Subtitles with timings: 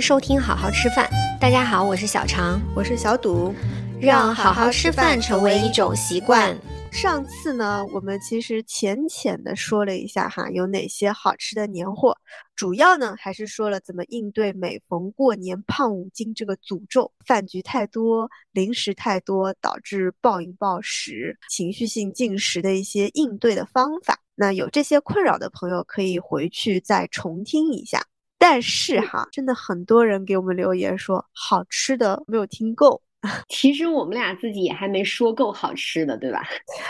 [0.00, 1.10] 迎收听好好吃饭。
[1.38, 3.54] 大家好，我是小常，我是小赌，
[4.00, 6.56] 让好好吃饭成为一种习惯。
[6.90, 12.16] 上次呢，我们其实浅浅的说了一下哈，有哪些好吃的年货，
[12.56, 24.18] 主要呢还是说了怎么应对每逢过年胖五斤这个诅咒，饭局太多，零食太多，导致暴饮暴食、情绪性进食的一些应对的方法。
[24.34, 28.02] 那有这些困扰的朋友，可以回去再重听一下。
[28.40, 33.00] 但是哈，真的很多人给我们留言说，好吃的没有听够。
[33.50, 36.42] 其实我们俩自己也还没说够好吃的，对吧？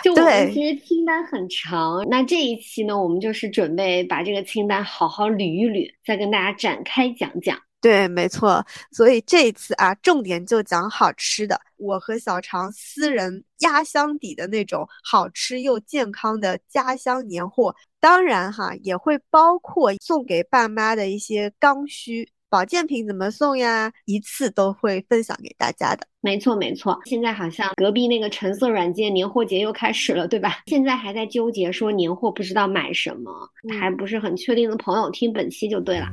[0.05, 2.09] 就我们其实清单很长。
[2.09, 7.59] 那这一期呢，我们就是准备把这个清单好好捋一捋，再跟大家展开讲讲。
[7.81, 8.65] 对，没错。
[8.93, 11.59] 所以这一次啊，重点就讲好吃的。
[11.77, 23.91] 我和小常私人压箱底的那种好吃又健康的家乡年货，当然哈，也会包括送给爸妈的一些刚需保健品，怎么送呀？
[24.05, 26.07] 一次都会分享给大家的。
[26.21, 27.01] 没错，没错。
[27.07, 30.59] 现在好像隔壁那个橙色软件年货节又开始了，对吧？
[30.67, 33.33] 现在还在纠结说年货不知道买什么，
[33.81, 36.09] 还不是很确定的朋友，听本期就对了。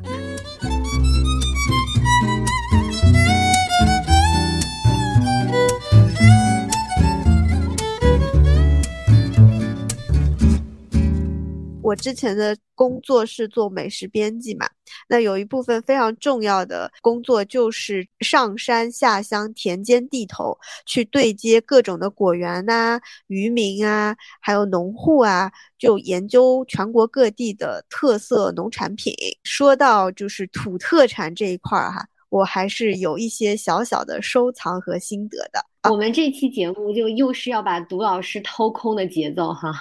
[11.87, 14.67] 我之前的工作是做美食编辑嘛，
[15.07, 29.13] 那有一部分非常重要的工作就是上山下乡、田间地头去对接各种的果园呐、渔民啊，还有农户啊，就研究全国各地的特色农产品。
[29.45, 32.05] 说到就是土特产这一块儿哈。
[32.29, 35.65] 我还是有一些小小的收藏和心得的。
[35.89, 39.71] 我们这期节目就又是要把杜老师掏空的节奏哈。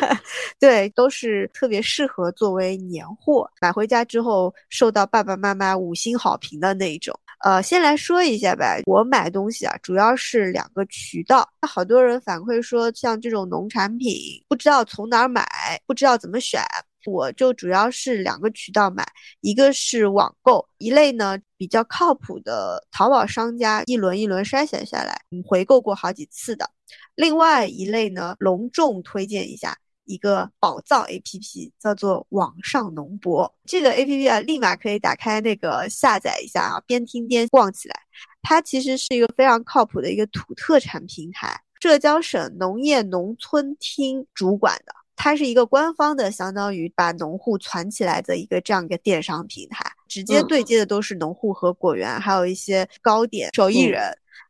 [0.58, 7.18] 对，都是特别适合作为年货买回家之后受到爸爸妈妈五星好评的那一种。
[7.44, 8.78] 呃，先来说一下吧。
[8.86, 11.46] 我买东西啊，主要是两个渠道。
[11.68, 14.14] 好多人反馈说，像这种农产品
[14.48, 15.46] 不知道从哪儿买，
[15.86, 16.62] 不知道怎么选。
[17.06, 19.06] 我就主要是两个渠道买，
[19.40, 26.70] 一个是网购，一类呢比较靠谱的淘宝商家，一轮一轮筛选下来，回购过好几次的。
[27.14, 33.52] 另外一类呢，隆重推荐一下一个宝藏 APP，叫做网上农博。
[33.64, 37.96] 这个 APP 啊，立马可以打开那个下载一下啊，边听边逛起来。
[38.42, 44.92] 它其实是一个非常靠谱的一个土特产平台，浙江省农业农村厅主管的。
[45.16, 54.02] 它是一个官方的，相当于把农户攒起来的一个这样一个电商平台，直接对接的都是农户和果园，还有一些糕点手艺人。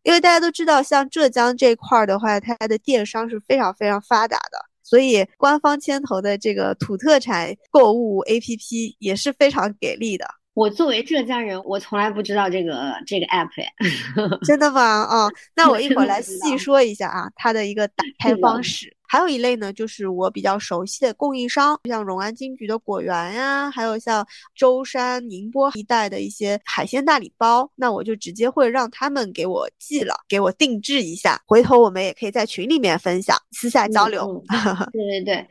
[0.02, 10.24] 因为大家都知道，像浙江这块儿的话，它的电商是非常非常发达的，所以官方牵头的这个土特产购物 APP 也是非常给力的。
[10.54, 15.02] 我作为浙江人，我从来不知道这个这个 app 呀，真的吗？
[15.02, 18.95] 哦，那我一会儿 来细说一下啊，它的一个打开方式。
[19.08, 34.42] 还有一类呢，就是我比较熟悉的供应商，像荣安金桔的果园呀，还有像舟山、宁波一带的一些海鲜大礼包，那我就直接会让他们给我寄了，给我定制一下，回头我们也可以在群里面分享，私下交流。
[34.92, 35.46] 对对对，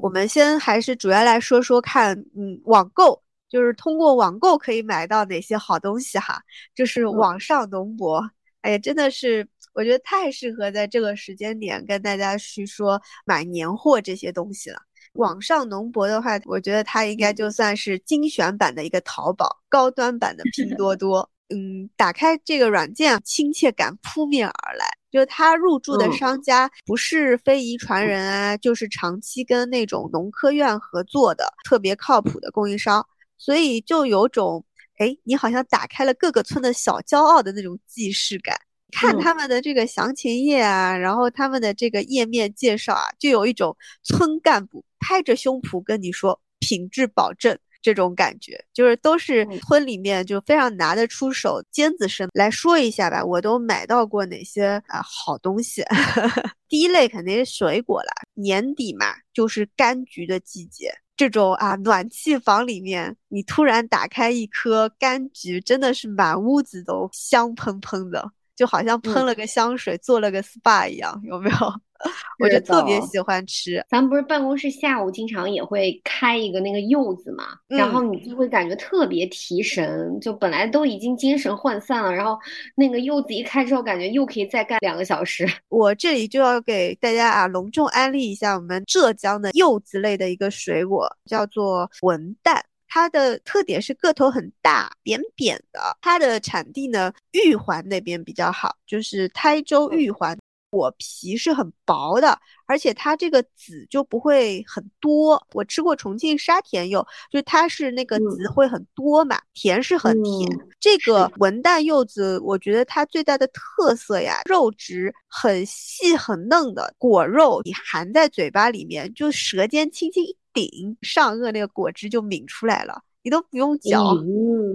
[0.00, 3.22] 我们先还是主要来说说看，嗯，网购。
[3.50, 6.40] 就是通过网购可以买到哪些好东西哈？
[6.74, 8.26] 就是网上农博，
[8.62, 14.78] 哎呀，真的是我觉得太适合在这个时间点跟大家去说买年货这些东西了。
[15.14, 21.28] 网上农博的话，我觉得它应该就算是精选版的一个淘宝，高端版的拼多多。
[21.48, 24.86] 嗯，打开这个软件，亲切感扑面而来。
[25.10, 33.06] 就他入驻的商家不是非遗传人啊，就是长期跟那种农科院合作的特别靠谱的供应商。
[33.36, 34.64] 所以就有种，
[34.96, 38.56] 哎，你好像打开了各个村的小骄傲的那种既视感。
[38.92, 55.82] 看他们的这个详情页啊，然后他们的这个页面介绍啊，就有一种村干部拍着胸脯跟你说品质保证这种感觉，就是都是村里面就非常拿得出手尖子生来说一下吧，我都买到过哪些啊好东西。
[56.68, 60.92] 第一类肯定是水果了，年底嘛，就是柑橘的季节。
[61.14, 71.56] 这种啊，暖气房里面，你突然打开一颗柑橘，真的是满屋子都香喷喷的，就好像喷了个香水，做了个 SPA 一样，有没有？
[72.42, 73.80] 我就特别喜欢吃。
[73.88, 82.36] 咱不是办公室下午经常也会开一个那个柚子嘛，然后你就会感觉特别提神，就本来都已经精神涣散了，然后
[82.74, 85.46] 那个柚子一开之后，感觉又可以再干两个小时。
[85.70, 92.60] 我这里就要给大家啊隆重安利一下我们浙江的柚子类的一个水果，叫做文旦。
[92.94, 95.80] 它的特点是个头很大，扁扁的。
[96.02, 100.36] 它的产地呢，玉环那边比较好，就是台州玉环。
[100.68, 105.46] 果皮是很薄的，而且它这个籽就不会很多。
[105.52, 110.48] 我吃过重庆沙田柚，就它是那个籽会很多嘛，甜是很甜。
[110.80, 124.14] 这个文旦柚子，我觉得它最大的特色呀，肉质很细很嫩的果肉，你含在嘴巴里面，就舌尖轻轻一顶，上颚那个果汁就抿出来了，你都不用嚼，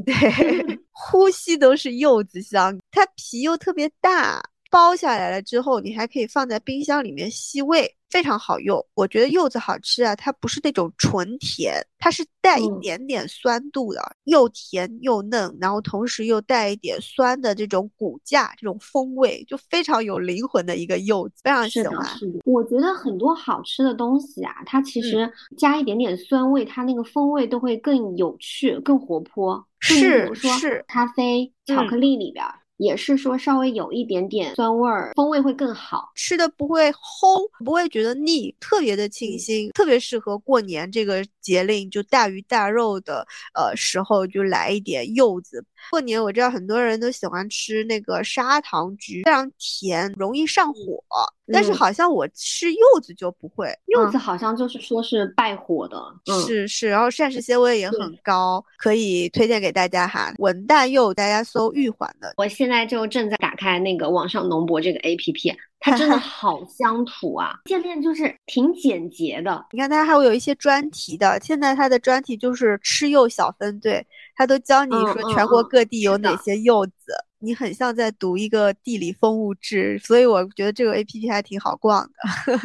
[0.05, 0.13] 对，
[0.91, 2.77] 呼吸都是柚子香。
[2.91, 4.43] 它皮又特别大。
[4.69, 8.83] 剥下来了之后，你还可以放在冰箱里面吸味，非常好用。
[8.93, 22.05] 我觉得柚子好吃啊，它不是那种纯甜，它是带一点点酸度的，又甜又嫩，然后同时又带一点酸的这种骨架，这种风味就非常有灵魂的一个柚子，非常喜欢。
[22.17, 29.65] 是的，我觉得很多好吃的东西啊，它其实加一点点酸味，它那个风味都会更有趣、更活泼。
[29.79, 32.43] 是是，咖啡、巧克力里边。
[32.77, 45.63] 也是说稍微有一点点酸味儿，风味会更好，吃的不会齁，不会觉得腻，特别的清新，特别适合过年这个节令，就大鱼大肉的呃时候就来一点柚子。
[45.89, 51.03] 过年我知道很多人都喜欢吃那个砂糖橘，非常甜，容易上火。
[51.51, 55.97] 但是好像我吃柚子就不会，柚子好像就是说是败火的，
[56.45, 60.33] 是是，然后膳食纤维也很高，可以推荐给大家哈。
[60.39, 69.65] 文旦柚大家搜玉环的，我现在就正在打开那个网上农博这个 A P P，它真的 好乡土啊，界面就是挺简洁的。
[69.71, 74.05] 你看它还会有一些专题的，现在它的专题就是吃柚小分队，
[74.35, 76.93] 它都教你说全国各地有哪些柚子。
[77.39, 82.59] 你很像在读一个地理风物志，所以我觉得这个 A P P 还挺好逛的，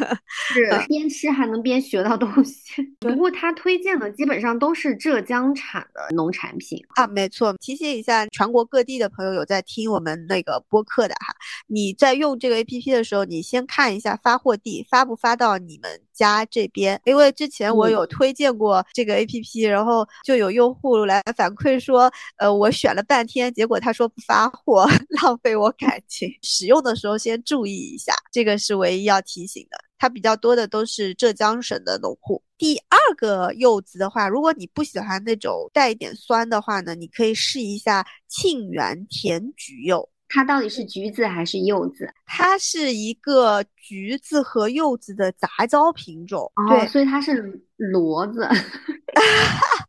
[0.53, 2.83] 是 边吃还能边学到东西。
[2.99, 7.53] 不过他推荐的基本上都是浙江产的农产品啊，没错。
[7.59, 11.35] 提醒一下全国各地的朋友有在听我们那个播客的哈，
[11.67, 16.01] 你在用这个 A P P 的时候，你先看一下发货地发不发到你们。
[16.13, 24.62] 家这边，因为之前我有推荐过这个 A P P，然后就有用户来反馈说，呃，我选了半天，结果他说不发货，
[25.21, 26.29] 浪费我感情。
[26.41, 29.77] 使用的时候先注意一下，这个是唯一要提醒的。
[29.97, 32.43] 它比较多的都是浙江省的农户。
[32.57, 40.09] 第二个柚子的话，如果你不喜欢那种带一点酸的话呢，你可以试一下沁园甜橘柚。
[40.27, 42.11] 它到底是橘子还是柚子？
[42.25, 48.47] 它是一个橘子和柚子的杂交品种，对，所以它是骡子。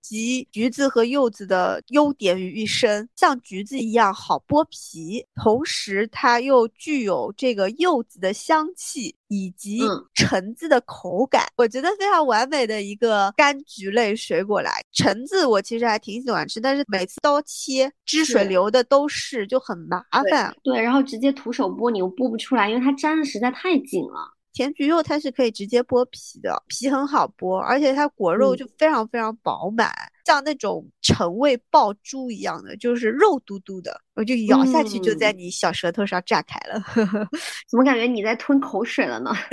[0.02, 9.81] 集橘子和柚子的优点于一身，像橘子一样好剥皮，同时它又具有这个柚子的香气以及
[10.14, 14.70] 橙子的口感，我觉得非常完美的一个柑橘类水果来。
[14.92, 20.54] 橙子我其实还挺喜欢吃，但是每次刀切汁水流的都是就很麻烦。
[20.62, 24.33] 对，然后直接徒手剥你又剥不出来，因为它粘的实在太紧了。
[24.54, 29.92] 甜橘肉它是可以直接剥皮的，皮很好剥，而且它果肉就非常非常饱满，
[30.24, 36.80] 像那种橙味爆珠一样的，就是肉嘟嘟的，我就咬下去就在你小舌头上炸开了。
[37.68, 39.32] 怎么感觉你在吞口水了呢？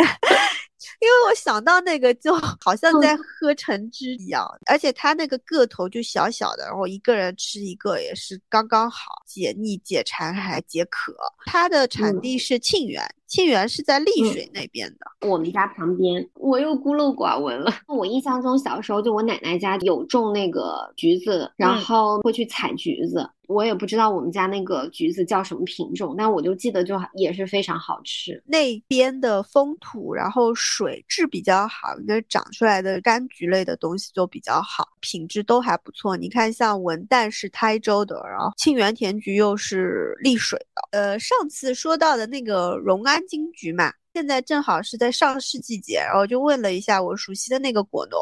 [0.99, 11.15] 因为我想到那个就好像在喝橙汁一样，而且它那个个头就小小的，然后一个人吃一个也是刚刚好，解腻解馋还解渴。
[11.47, 13.03] 它的产地是沁园。
[13.31, 16.29] 沁园是在丽水那边的，我们家旁边。
[16.33, 17.71] 我又孤陋寡闻了。
[17.87, 23.25] 我印象中小时候就我奶奶家有种那个橘子，然后会去采橘子。
[23.47, 28.41] 我也不知道我们家那个橘子叫什么品种，但我就记得就也是非常好吃。
[28.45, 36.15] 那边的风土，然后水质比较好，应该长出来的柑橘类的东西就比较好，品质都还不错。
[36.15, 40.97] 你看，像文旦是台州的，然后沁园甜橘又是丽水的。
[40.97, 43.20] 呃，上次说到的那个荣安。
[43.27, 48.19] 金桔嘛，现在正好是在上市季节，然后就问了一下我熟悉的那个果农，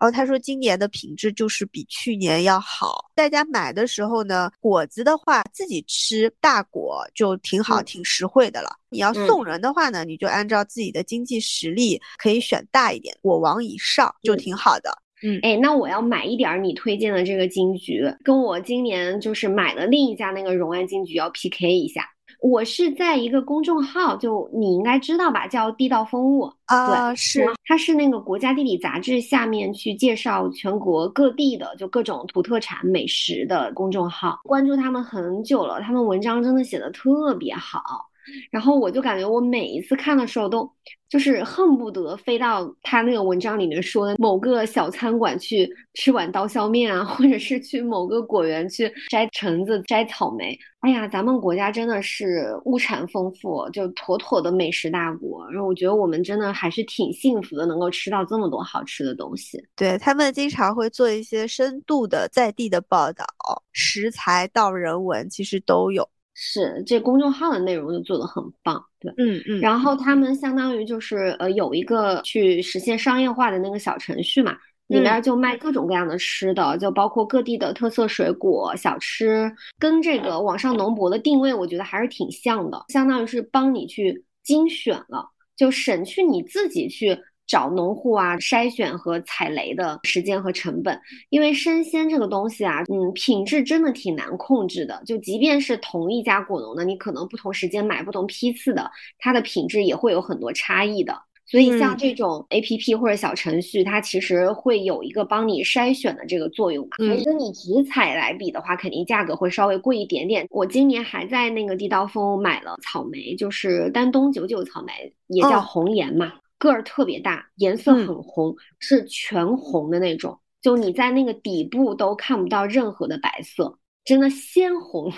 [0.00, 3.10] 然后他说今年的品质就是比去年要好。
[3.14, 8.70] 大家买的时候呢，果子的话自己吃大果就挺好，挺实惠的了。
[8.88, 14.96] 你要送人的话呢，你就按照自己的经济实力可以选大一点，果王以上就挺好的。
[15.24, 22.11] 嗯，哎，那我要买一点你推荐的这个金桔，跟我今年就是买的另一家那个荣安金桔要 PK 一下。
[22.42, 38.10] 我是在一个公众号，就你应该知道吧，叫地道风物啊，对，是，它是那个国家地理杂志下面去介绍全国各地的就各种土特产美食的公众号，关注他们很久了，他们文章真的写的特别好。
[38.50, 40.70] 然后我就感觉我每一次看的时候都。
[41.08, 50.58] 就是恨不得飞到他那个文章里面说的某个小餐馆去吃碗刀削面啊，或者是去某个果园去摘橙子、摘草莓。
[50.80, 55.46] 哎呀，咱们国家真的是物产丰富，就妥妥的美食大国。
[55.50, 59.62] 然后我觉得我们真的还是挺幸福的，能够吃到这么多好吃的东西。
[59.76, 63.26] 对他们经常会做一些深度的在地的报道，
[63.72, 66.08] 食材到人文其实都有。
[66.44, 74.56] 是这公众号的内容就做的很棒，对，嗯嗯，然后他们相当于就是呃有一个去实现商业化的那个小程序嘛，
[74.88, 85.24] 里面就卖各种各样的吃的，就包括各地的特色水果小吃，跟这个网上农博的定位我觉得还是挺像的，相当于是帮你去精选了，
[85.56, 87.16] 就省去你自己去。
[87.52, 95.02] 找农户啊，筛选和踩雷的时间和成本，因为生鲜这个东西啊，嗯，品质真的挺难控制的。
[95.04, 101.14] 就即便是同一家果农的，你可能不同时间买不同批次的，它的品质也会有很多差异的。
[101.44, 106.96] 所以像这种 A P P 或者小程序，它其实会有一个帮你筛选的这个作用嘛。
[107.00, 110.46] 嗯，跟你直采来比的话，肯定价格会稍微贵一点点。
[110.48, 116.32] 我今年还在那个地道峰买了草莓，就是丹东九九草莓，也叫红颜嘛。
[116.62, 125.12] 个儿特别大，颜色很红，是全红的那种，就你在那个底部都看不到任何的白色，真的鲜红。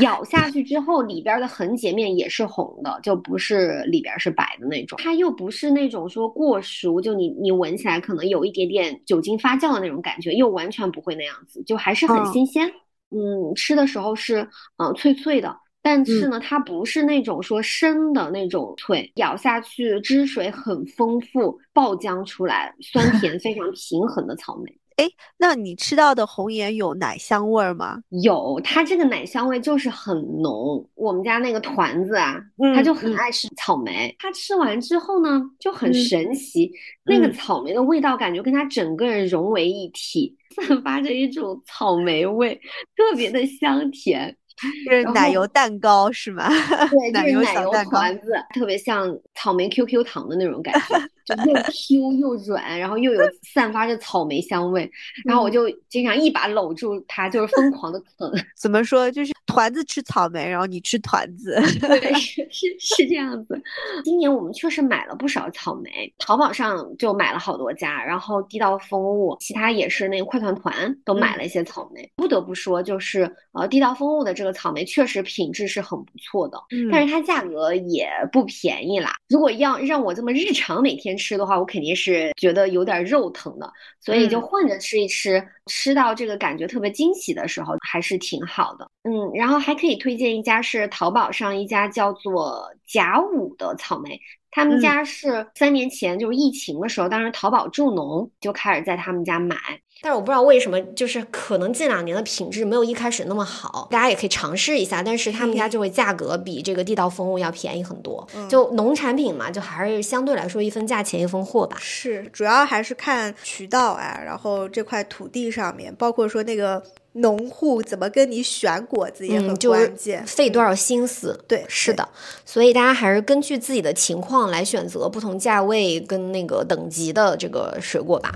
[0.00, 4.96] 咬下去之后，里边的横截面也是红的，就不是里边是白的那种。
[5.02, 12.70] 它又不是那种说过熟，就你你闻起来可能有一点点酒精发酵的那种感觉，又完全不会那样子，就还是很新鲜。
[13.10, 15.56] 嗯，吃的时候是嗯脆脆的。
[15.86, 24.76] 但是呢，它不是那种说生的那种脆，咬下去汁水很丰富，爆浆出来，酸甜 非常平衡的草莓。
[24.96, 28.00] 哎，那你吃到的红颜有奶香味儿吗？
[28.24, 30.84] 有，它这个奶香味就是很浓。
[30.96, 32.42] 我们家那个团子啊，
[32.74, 34.12] 他就很爱吃草莓。
[34.18, 36.72] 他吃完之后呢，就很神奇，
[37.04, 42.60] 那个草莓的味道感觉跟他整个人融为一体，散发着一种草莓味，
[42.96, 44.36] 特别的香甜。
[44.58, 46.48] 是奶油蛋糕是吗？
[46.90, 51.04] 对，奶油奶油团子，特别像草莓 QQ 糖的那种感觉， 就
[51.46, 53.20] 又 Q 又软，然后又有
[53.54, 54.90] 散发着草莓香味，
[55.24, 58.30] 然后我就经常一把搂住它，就是疯狂的啃。
[58.56, 59.10] 怎么说？
[59.10, 61.60] 就是团子吃草莓，然后你吃团子。
[61.80, 63.60] 对，是是是这样子。
[64.04, 72.08] 今年我们确实买了不少草莓，淘宝上就买了好多家，然后地道风物，其他也是那个快团团都买了一些草莓。
[72.16, 76.58] 不得不说，就是呃地道风物的这个草莓确实品质是很不错的，
[76.90, 79.14] 但是它价格也不便宜啦。
[79.28, 88.90] 如果要让我这么日常每天吃的话，我肯定是觉得有点肉疼的，所以就混着吃一吃，吃到这个感觉特别惊喜的时候，还是挺好的。
[89.04, 94.20] 嗯，然后还可以推荐一家是淘宝上一家叫做甲午的草莓，
[94.50, 99.56] 他们家是三年前就是疫情的时候，当时淘宝助农就开始在他们家买。
[100.02, 105.02] 但是我不知道为什么，就是可能近两年的品质没有一开始那么好，大家也可以尝试一下。
[105.02, 111.76] 但是他们家就会价格比这个地道风物要便宜很多，就农产品嘛，就还是相对来说一分价钱一分货吧。
[111.80, 116.80] 是，主要还是看渠道啊，然后这块土地上面，包括说那个
[117.14, 121.42] 农户怎么跟你选果子也很关键，费多少心思。
[121.48, 122.06] 对，是的，
[122.44, 128.30] 所以大家还是根据自己的情况来选择不同价位跟那个等级的这个水果吧。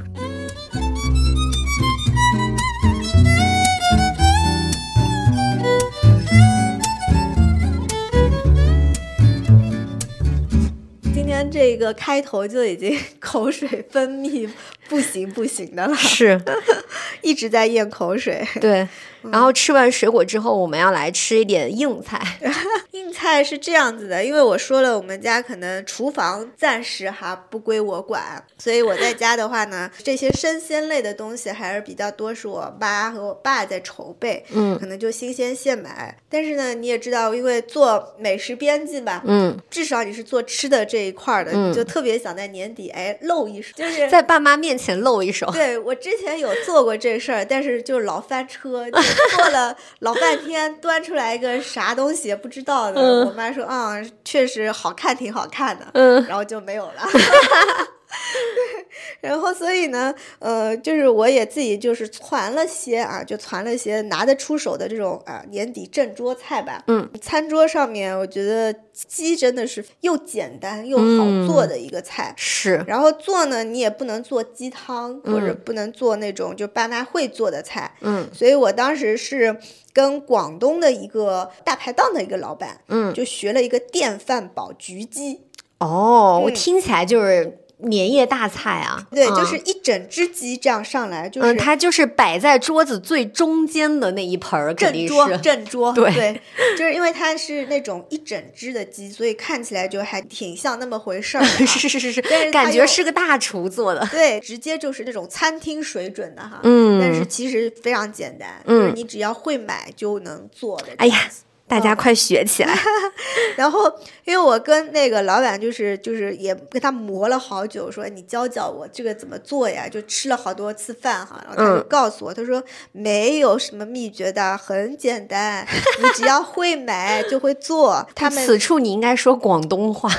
[11.50, 14.48] 这个开头就已经 口水分泌
[14.90, 16.38] 不行不行的了，是
[17.22, 18.44] 一直在咽口水。
[18.60, 18.86] 对，
[19.22, 22.20] 然后吃完水果之后，我们要来吃一点硬菜。
[22.90, 34.44] 硬菜是这样子的，因为我说了，我们家可能厨房暂时哈不归我管，所以我在家的话呢，这些生鲜类的东西还是比较多，是我妈和我爸在筹备。
[34.52, 36.16] 嗯，可能就新鲜现买。
[36.28, 41.52] 但是呢，你也知道，因为做美食编辑吧，嗯，至少你是做吃的这一块的。
[41.54, 45.46] 嗯，就特别想在年底哎露一手，就是在爸妈面前露一手。
[45.52, 48.98] 对我之前有做过这事儿，但是就是老翻车，就
[49.36, 53.00] 做了 老半天，端出来一个啥东西不知道的。
[53.26, 55.86] 我妈说啊，确实好看，挺好看的。
[55.94, 57.02] 嗯，然后就没有了。
[59.20, 66.82] 然后所以呢，呃，就是我也自己就是攒了些啊，就攒了些拿得出手的这种啊年底正桌菜吧。
[66.86, 72.34] 嗯，餐桌上面我觉得鸡真的是又简单又好做的一个菜。
[72.36, 77.94] 是，然后做呢，你也不能做鸡汤，或者不能做那种就爸妈会做的菜。
[78.00, 79.56] 嗯，所以我当时是
[79.92, 85.42] 跟广东的一个大排档的一个老板，嗯，就学了一个电饭煲焗鸡。
[85.78, 89.06] 哦，我嗯听起来就是年夜大菜啊。
[89.10, 95.28] 对，嗯就是一整只鸡这样上来，就是嗯，它就是摆在桌子最中间的那一盆儿，正桌。
[95.38, 96.40] 正桌， 对
[96.76, 104.06] 就是因为它是那种一整只的鸡，所以看起来就还挺像那么回事儿 啊是是是是但是，感觉是个大厨做的。
[104.10, 106.60] 对， 直接就是那种餐厅水准的哈。
[106.64, 110.86] 嗯但是其实非常简单，嗯就是你只要会买就能做的。
[110.98, 111.30] 哎呀，
[111.70, 112.74] 大家快学起来！
[113.56, 113.84] 然后，
[114.24, 119.88] 因为我跟那个老板就是就是也跟他磨了好久，说你教教我这个怎么做呀？
[119.88, 125.64] 就吃了好多次饭哈，然后他就嗯告诉我，他说没有什么秘诀的，很简单，
[126.02, 128.04] 你只要会买就会做。
[128.16, 130.10] 他们此处你应该说广东话。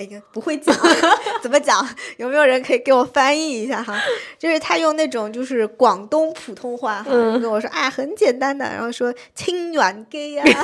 [0.00, 0.74] 哎呀，不会讲，
[1.42, 1.86] 怎么讲？
[2.16, 4.00] 有没有人可以给我翻译一下哈？
[4.38, 10.44] 就是他用那种就是广东普通话哈，嗯跟我说啊，很简单的，然后说清远鸡呀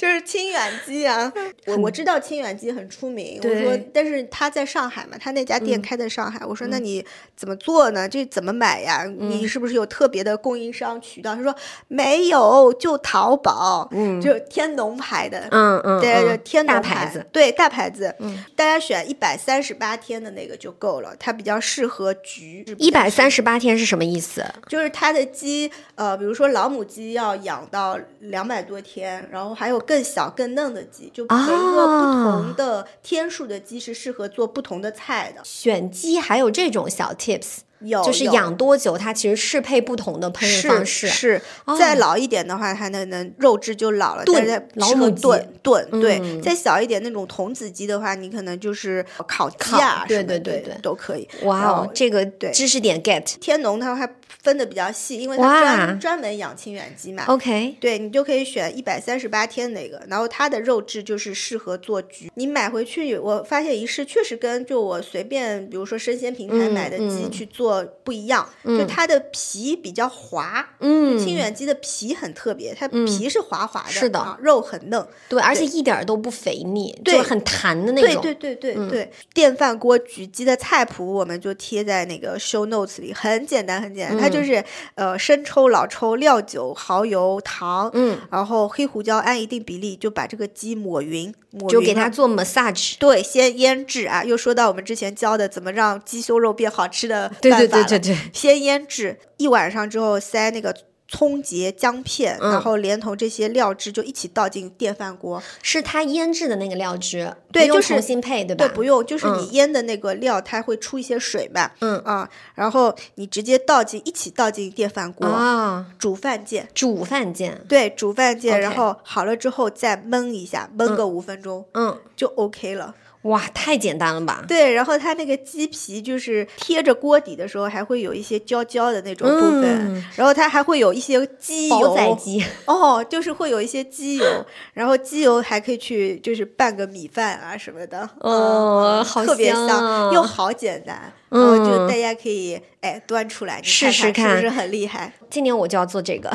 [0.00, 1.30] 就是清远鸡啊。
[1.66, 7.04] 我我知道清远鸡很出名，我说，但是他在上海嘛，他那家店嗯开在上海，我说那你
[7.36, 8.08] 怎么做呢？
[8.08, 9.04] 这怎么买呀？
[9.04, 11.34] 你是不是有特别的供应商渠道？
[11.34, 11.54] 他说
[11.88, 17.26] 没有，就淘宝，嗯就天农牌的，嗯嗯，对，天大农牌牌子。
[17.30, 22.64] 对大牌子，嗯大家选一百三十八天的那个就够了，它比较适合局。
[22.78, 24.42] 一百三十八天是什么意思？
[24.66, 35.40] 就是它的鸡，呃，比如说老母鸡要养到两百多天，然后还有更小更嫩的鸡，就每一个不啊同的天数的鸡是适合做不同的菜的。
[35.42, 41.06] 选鸡还有这种小 tips，有就是养多久，它其实适配不同的烹饪方式。
[41.08, 41.40] 是
[41.78, 46.00] 再老一点的话，它那能肉质就老了，炖老母鸡炖炖。
[46.00, 51.28] 对，嗯再小一点那种童子鸡的话，你可能就是烤鸡烤啊对对对对对都可以。
[51.42, 53.24] 哇哦，这个对知识点 get。
[53.40, 54.08] 天农它还
[54.42, 57.24] 分的比较细，因为它专专门养清远鸡嘛。
[57.26, 62.28] OK，对你就可以选一百三十八天那个，然后它的肉质就是适合做焗。
[62.34, 70.68] 你买回去，我发现一试确实跟就我随便比如说生鲜平台嗯买的鸡嗯去做不一样，就它的皮比较滑。
[70.80, 74.18] 嗯，清远鸡的皮很特别，它皮是滑滑的，是的。
[74.18, 75.06] 啊，肉很嫩。
[75.28, 77.14] 对，而且一点都不肥腻，对。
[77.14, 78.22] 就是很弹的那种。
[78.22, 92.96] 对对对对对，电饭锅焗鸡的菜谱我们就贴在那个 show notes 里，很简单很简单，它嗯就是呃生抽、老抽、料酒、蚝油、糖，嗯，然后黑胡椒按一定比例就把这个鸡抹匀，抹匀就给它做 massage。
[92.98, 100.74] 对，先腌制啊，又说到我们之前教的怎么让鸡胸肉变好吃的对对办法了对对对，先腌制一晚上之后塞那个
[101.12, 105.42] 葱节、姜片，嗯然后连同这些料汁就一起倒进电饭锅。
[105.60, 108.64] 是它腌制的那个料汁，对就是重新配，对吧？
[108.64, 116.68] 对，不用，就是你嗯腌的那个料，它会出一些水嘛，嗯啊，然后你直接倒进，一起倒进电饭锅，啊，煮饭键。
[116.72, 122.94] 煮饭键，对，煮饭键，然后好了之后再焖一下，焖个五分钟、嗯，就 OK 了。
[123.22, 124.42] 哇，太简单了吧？
[124.48, 134.24] 对，然后它那个鸡皮就是贴着锅底的时候，还会有一些焦焦的那种部分，嗯然后它还会有一些鸡煲油，仔鸡，哦，就是会有一些鸡油，
[134.72, 145.12] 然后鸡油还可以去就是拌个米饭啊什么的，嗯特别香香，又啊好简单，然后就嗯大家可以哎端出来，试试看看是不是很厉害？
[145.30, 146.30] 今年我就要做这个。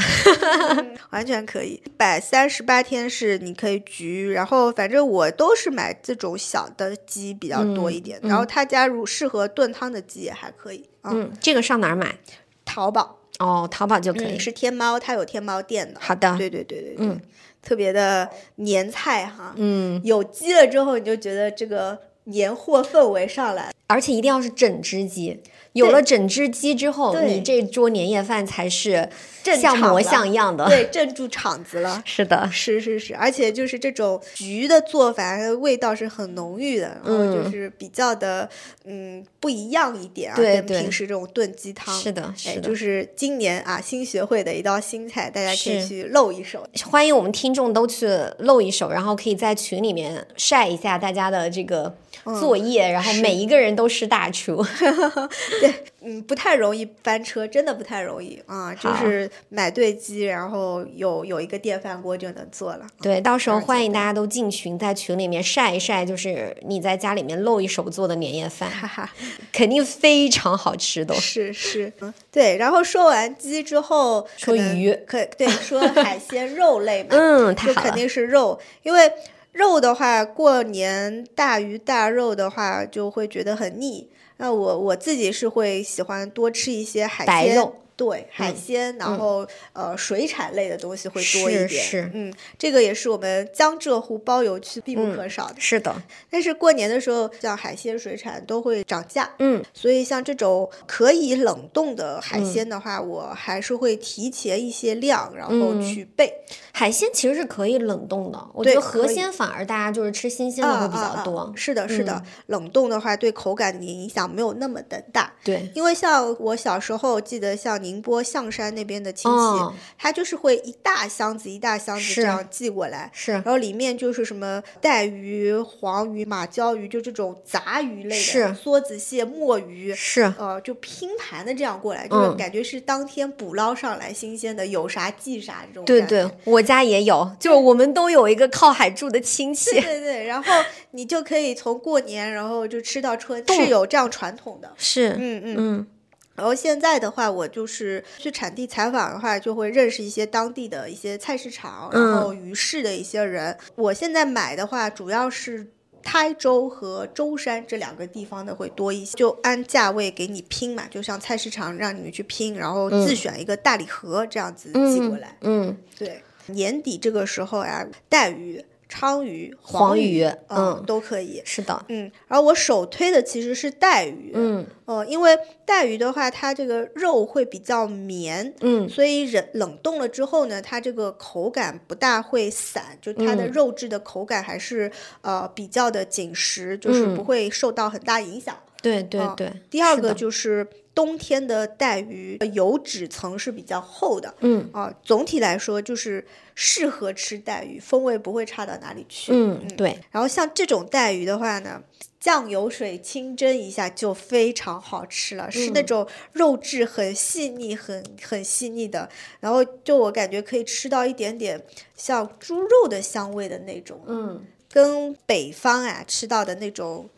[1.12, 11.12] 完全可以，一百三十八天是你可以焗，然后反正我都是买这种小的鸡比较多一点，嗯然后他家如适合炖汤的鸡也还可以啊。
[11.14, 12.18] 嗯，这个上哪儿买？
[12.66, 14.36] 淘宝哦，淘宝就可以。
[14.36, 16.00] 嗯是天猫，它有天猫店的。
[16.02, 17.22] 好的，对对对对对，嗯
[17.62, 19.54] 特别的年菜哈。
[19.56, 23.72] 嗯，有鸡了之后，你就觉得这个年货氛围上来了。
[23.88, 25.42] 而且一定要是整只鸡。
[25.74, 29.10] 有了整只鸡之后，你这桌年夜饭才是
[29.44, 30.66] 正像模像样的。
[30.70, 32.02] 对，镇住场子了。
[32.08, 38.50] 是的，是是是，而且就是这种焗的做法，味道是很浓郁的，然后就嗯是比较的
[38.86, 42.62] 嗯不一样一点啊，跟对对平时这种炖鸡汤是的，哎，是的。
[42.62, 46.66] 就是今年啊新学会的一道新菜，大家可以去露一手。
[46.90, 48.08] 欢迎我们听众都去
[48.40, 51.94] 露一手，然后可以在群里面晒一下大家的这个
[52.40, 54.64] 作业，然后每一个人都是大厨。
[55.60, 58.74] 对，嗯，不太容易翻车，真的不太容易啊。
[58.74, 62.88] 就是买对机，然后有有一个电饭锅就能做了。
[63.02, 69.14] 对，到时候欢迎大家都进群，在群里面晒一晒，就是你在家里面露一手做的年夜饭，哈哈，
[69.52, 71.92] 肯定非常好吃，都是是。
[72.02, 72.58] 嗯，对。
[72.58, 79.12] 然后说完鸡之后，说鱼，可对，说海鲜肉类嘛， 嗯，它肯定是肉，因为。
[79.56, 84.10] 肉的话，过年大鱼大肉的话，就会觉得很腻。
[84.36, 87.72] 那我我自己是会喜欢多吃一些海鲜。
[87.98, 95.56] 对海鲜，然后呃水产类的东西会多一点，是嗯，这个也是我们江浙沪包邮区必不可少的。
[95.58, 95.96] 是的，
[96.30, 106.34] 但是过年的时候，像海鲜、水产都会涨价，嗯，所以像这种可以冷冻的海鲜的话，我还是会提前一些量，然后去备。
[106.74, 111.50] 海鲜其实是可以冷冻的，我觉得河鲜反而大家就是吃新鲜的会比较多。
[111.56, 115.34] 是的，是的，冷冻的话对口感的影响没有那么的大。
[115.46, 117.85] 对，因为像我小时候记得像。
[117.86, 135.86] 宁波象山那边的亲戚，他就是会一大箱子一大箱子这样寄过来，是，然后里面就是什么带鱼、黄鱼、马鲛鱼，就这种杂鱼类的，是，梭子蟹、墨鱼，是，呃，就拼盘的这样过来，就是感觉是当天捕捞上来新鲜的，有啥寄啥这种。
[135.86, 139.72] 对对，我家也有， 就我们都有一个靠海住的亲戚。
[139.72, 140.52] 对 对对，然后
[140.92, 144.72] 你就可以从过年，然后就吃到春，是有这样传统的。
[144.76, 145.88] 是，嗯嗯嗯。
[146.36, 153.58] 然后现在的话，我就是去产地采访的话，就会认识一些当地的一些菜市场，然后鱼市的一些人。
[153.76, 155.66] 我现在买的话，主要是
[156.04, 165.38] 台州和舟山这两个地方的会多一些，就按价位给你拼嘛，就像菜市场让你们去拼，然后自选一个大礼盒这样子寄过来。
[165.42, 168.64] 嗯，对，年底这个时候呀，带鱼。
[168.96, 171.42] 鲳鱼、黄鱼，嗯，都可以。
[171.44, 184.90] 是的，嗯，然后我首推的其实是带鱼，嗯，呃，因为带鱼的话，它这个肉会比较绵，嗯，所以冷冷冻了之后呢，它这个口感不大会散，就它的肉质的口感还是
[185.22, 188.56] 呃比较的紧实，就是不会受到很大影响。
[188.82, 189.52] 对对对。
[189.70, 196.26] 第二个就是冬天的带鱼，油脂层是比较厚的，嗯啊，总体来说就是。
[196.58, 199.34] 适合吃带鱼，风味不会差到哪里去。
[199.34, 200.00] 嗯，对。
[200.10, 201.84] 然后像这种带鱼的话呢，
[202.18, 209.10] 酱油水清蒸一下就非常好吃了，是那种肉质很细腻、很很细腻的。
[209.42, 211.62] 然后就我感觉可以吃到一点点
[211.98, 214.00] 像猪肉的香味的那种。
[214.08, 217.10] 嗯，跟北方啊吃到的那种。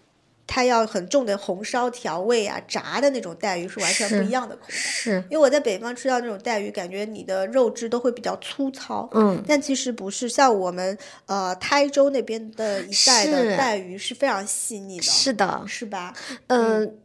[0.47, 4.71] 它要很重的红烧调味啊，炸的那种带鱼是完全不一样的口感。
[4.71, 9.07] 是，因为我在北方吃到那种带鱼，感觉你的肉质都会比较粗糙。
[9.13, 15.03] 嗯，但其实不是，像我们呃台州那边的一带的带鱼是非常细腻的。
[15.03, 16.13] 是的，是吧？
[16.47, 16.97] 嗯。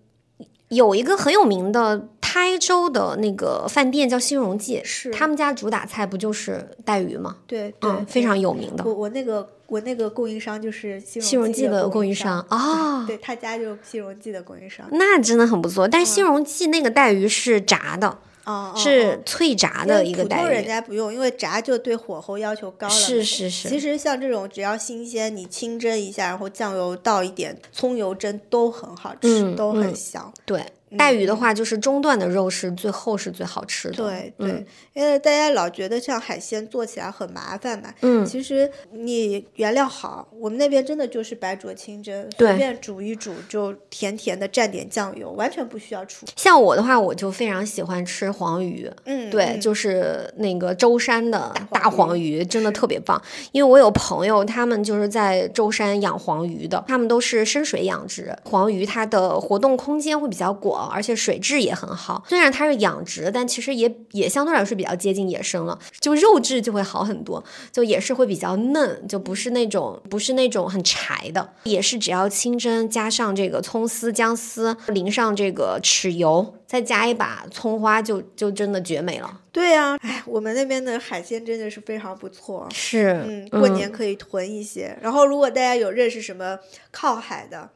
[0.68, 7.36] 有一个很有名的台州的那个饭店叫新荣记，是他们家主打菜不就是带鱼吗？
[7.46, 8.82] 对，嗯，非常有名的。
[8.82, 15.88] 我我那个我那个供应商就是新荣记的供应商啊，对他家就新荣记的供应商，那真的很不错。
[15.88, 18.18] 但是新荣记那个带鱼是炸的。
[18.44, 22.92] 哦，是脆炸的一个带鱼，人家不用，因为炸就对火候要求高了。
[22.92, 23.68] 是是是。
[23.68, 30.30] 其实像这种只要新鲜，你清蒸一下，然后酱油倒一点，葱油蒸都很好吃，都很香。
[30.44, 30.60] 对。
[30.96, 33.94] 带鱼的话，就是中段的肉是最厚是最好吃的。
[33.94, 37.92] 对对，因为大家老觉得像海鲜做起来很麻烦嘛。
[38.02, 38.24] 嗯。
[38.26, 46.26] 其实你原料好，我们那边真的就是白灼清蒸，随便煮一煮就甜甜的，蘸点酱油，完全不需要出。
[46.36, 48.90] 像我的话，我就非常喜欢吃黄鱼。
[49.04, 49.30] 嗯。
[49.30, 53.20] 对，就是那个舟山的大黄鱼，真的特别棒。
[53.52, 60.81] 因为我有朋友，他们就是在舟山养黄鱼的，他们都是深水养殖黄鱼，它的活动空间会比较广。
[60.86, 79.40] 而且水质也很好，虽然它是养殖，但其实也也相对来说比较接近野生了，就肉质就会好很多，就也是会比较嫩，就不是那种不是那种很柴的，也是只要清蒸加上这个葱丝、姜丝，淋上这个豉油，再加一把葱花，就就真的绝美了。
[79.50, 84.96] 对呀，哎，我们那边的海鲜真的是非常不错，是，嗯，过年可以囤一些。
[85.02, 86.58] 然后如果大家有认识什么
[86.90, 87.70] 靠海的。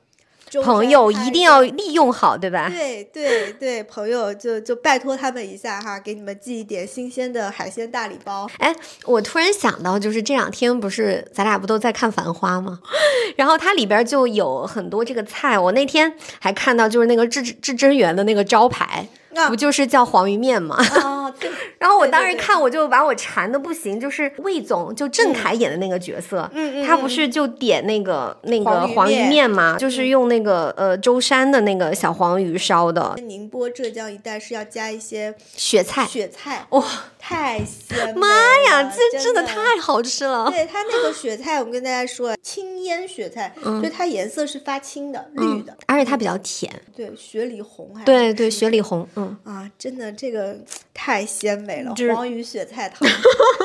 [0.63, 2.69] 朋友一定要利用好，对吧？
[2.69, 8.49] 对对对，朋友就就拜托他们一下哈，给你们寄一点新鲜的海鲜大礼包。
[8.59, 12.79] 哎，我突然想到，就是这两天不是咱俩不都在看《繁花》吗？
[13.37, 19.07] 然后它里边就有很多这个菜，我那天还看到就是那个至至臻园的那个招牌。
[19.49, 20.79] 不就是叫黄鱼面吗？
[21.05, 21.26] 哦，
[21.79, 33.15] 然后我当时看，我就把我馋的不行，就是魏总，就郑恺演的那个角色，嗯嗯他不是就点那个那个黄鱼面面嘛，就是用那个呃舟山的那个小黄鱼烧的。
[33.23, 36.85] 宁波、浙江一带是要加一些雪菜，雪菜，哇，
[37.19, 38.29] 太鲜美妈
[38.71, 40.51] 呀，这真真的太好吃了。
[40.51, 50.57] 对它那个 雪菜，我们跟大家说，青烟雪菜，就它颜色是发青的、绿的，而且它比较甜，对，雪里红还对对，雪里红，嗯，啊，真的这个
[50.95, 53.07] 太鲜美了，黄鱼雪菜汤，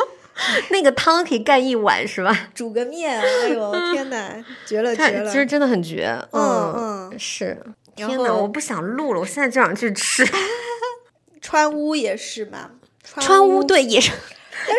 [0.71, 2.36] 那个汤可以干一碗是吧？
[2.56, 5.32] 煮个面，哎呦 天哪，绝了绝了！
[5.32, 7.58] 其实真的很绝，嗯嗯，嗯是。
[7.95, 10.28] 天哪，我不想录了，我现在就想去吃。
[11.41, 12.71] 川乌也是嘛，
[13.04, 14.12] 川乌乌对也是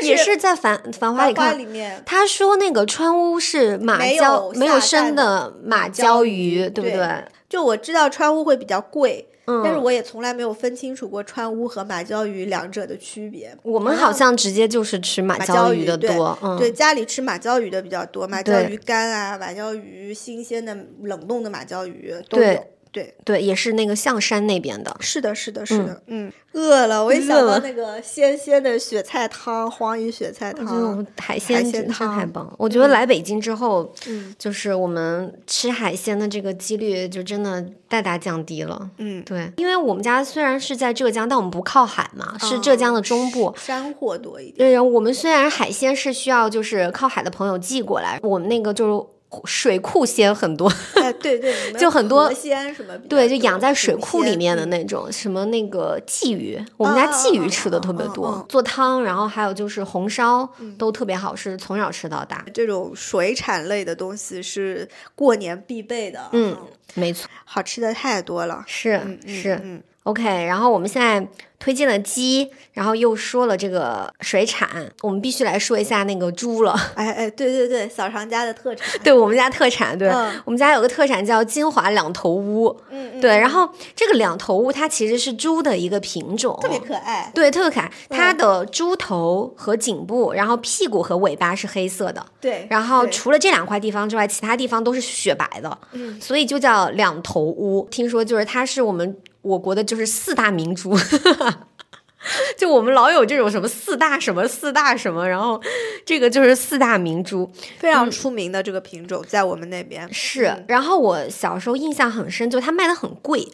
[0.03, 7.25] 也是在繁繁花里看里面他说那个川乌是马鲛没有生的马鲛鱼，对不对对？
[7.49, 13.57] 就我知道川乌会比较贵，嗯，但是我也从来没有分清楚过川乌和马鲛鱼两者的区别。
[13.63, 22.67] 我们好像直接就是吃马马鲛鱼的多，嗯，对，家里吃马鲛鱼的比较多，马鲛鱼干啊，马鲛鱼新鲜的、冷冻的马鲛鱼都对有。
[22.93, 24.95] 对，对，也是那个象山那边的。
[25.01, 32.55] 是的，是的，是的，嗯，饿了，我一想到那个鲜鲜的雪菜汤，黄鱼雪菜汤种，海鲜鲜汤太汤棒了！
[32.59, 38.91] 我觉得来北京之后，嗯就是我们吃海鲜的这个几率就真的大大降低了。
[38.99, 43.55] 嗯，对，因为我们家虽然是在浙江，但我们不靠海嘛，是哦浙江的中部。
[43.57, 44.57] 山货多一点。
[44.59, 49.07] 对，我们虽然海鲜是需要就是靠海的朋友寄过来，我们那个就是
[49.45, 62.45] 水库鲜很多，哎，对对， 就很多河鲜什么对，就养在水库里面的嗯那种，什么那个鲫鱼，我们家啊鲫鱼吃的特别多做汤，然后还有就是红烧都特别好吃，从小吃到大。
[62.53, 66.29] 这种水产类的东西是过年必备的。
[66.33, 66.57] 嗯，
[66.95, 68.65] 没错，好吃的太多了。
[68.67, 70.45] 是是嗯，OK。
[70.45, 71.27] 然后我们现在
[71.59, 76.75] 推荐了鸡，然后又说了这个水产，我们必须来说一下那个猪了。
[76.97, 79.01] 哎哎，对对对，小常家的特产。
[79.05, 87.31] 对我们家特产，对、嗯我们家有个特产叫金华两头乌，嗯嗯，对，然后这个两头乌它其实是猪的一个品种，特别可爱。
[87.33, 87.93] 对，特别可爱。
[88.09, 97.87] 它嗯的猪头和颈部，然后屁股和尾巴是黑色的，对，然后除了这两块地方之外，其他地方都是雪白的，嗯所以就叫两头乌。
[97.89, 100.97] 听说就是它是我们我国的就是四大名猪。
[102.57, 105.61] 就我们老有这种什么四大什么四大什么，然后
[106.07, 110.45] 这个就是四大名猪非常出名的这个品种，在我们那边是。
[110.47, 113.49] 嗯然后我小时候印象很深，就它卖的很贵，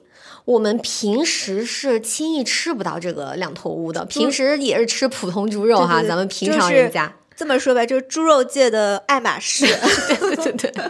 [0.44, 7.10] 我们平时是轻易吃不到这个两头乌的，平时也是吃普通猪肉哈，对对对咱们平常人家。
[7.38, 9.64] 这么说吧，就是猪肉界的爱马仕。
[9.64, 10.72] 对 对对。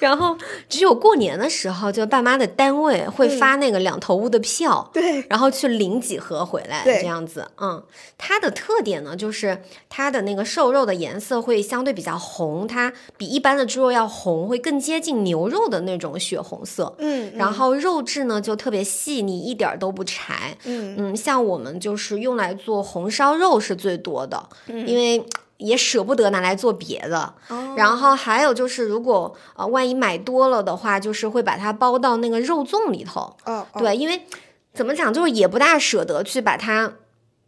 [0.00, 0.36] 然后
[0.68, 7.48] 只有过年的时候，就爸妈的单位会发那个两头屋的票，对，然后去领几盒回来，这样子。
[7.60, 7.82] 嗯，
[8.16, 16.94] 它的特点呢，就是它的那个瘦肉的颜色会相对比较红，它比一般的猪肉要红，会更接近牛肉的那种血红色。
[16.98, 20.56] 嗯，然后肉质呢就特别细腻，一点儿都不柴。
[20.64, 25.17] 嗯嗯，像我们就是用来做红烧肉是最多的，嗯因为
[25.56, 27.34] 也舍不得拿来做别的。
[27.48, 33.36] 哦然后还有就是，如果呃万一买多了的话，就是会把它包到那个肉粽里头。
[33.44, 34.22] 哦，哦对，因为
[34.74, 36.92] 怎么讲，就是也不大舍得去把它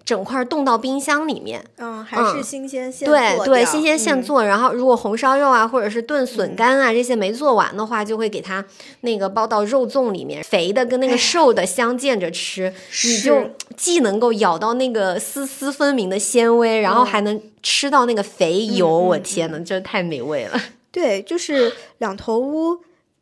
[0.05, 1.65] 整块冻到冰箱里面。
[1.79, 4.45] 嗯，还是嗯新鲜现对对，新鲜现嗯做。
[4.45, 8.65] 然后如果红烧肉啊，或者是炖笋干啊、这些没做完的话，就会给它
[9.03, 12.73] 那个包到肉粽里面，肥的跟那个瘦的相间着吃，
[13.05, 18.89] 你就既能够咬到那个丝丝分明的纤维，然后嗯还能吃到那个肥油。
[18.89, 20.61] 嗯我天呐，这太美味了！
[20.93, 22.79] 对，就是两头乌，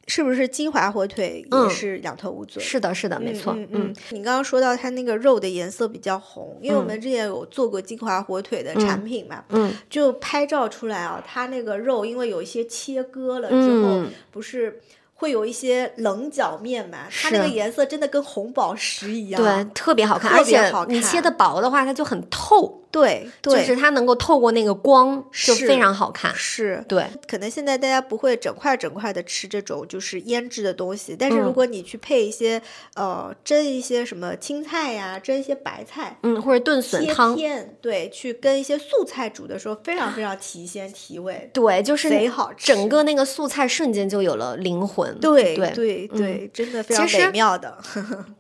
[0.09, 2.67] 是不是金华火腿也嗯是两头乌做的？
[2.67, 14.81] 是的，是的，没错，嗯嗯，你刚刚说到它那个肉的颜色比较红，因为我们之前有做过金华火腿的产品嘛，嗯就拍照出来啊，它那个肉因为有一些切割了之后，嗯不是
[15.15, 26.35] 会有一些棱角面嘛，它那个颜色真的跟红宝石一样，对，特别好看，特而且别好看你切的薄的话，它就很透，对就，是它能够透过那个光，就是非常好看。
[26.35, 26.85] 是。
[26.89, 32.61] 对，可能现在大家不会整块整块的吃这种就是腌制的东西，但是如嗯果你去配一些、
[32.95, 42.67] 呃蒸一些什么青菜呀，蒸一些白菜，嗯，或者炖笋切汤，片，对，去跟一些素菜煮的时候，非常非常提鲜提味，对，就是贼好吃。
[42.67, 45.19] 整个那个素菜瞬间就有了灵魂。
[45.21, 47.77] 对对对对，真的非常美妙的。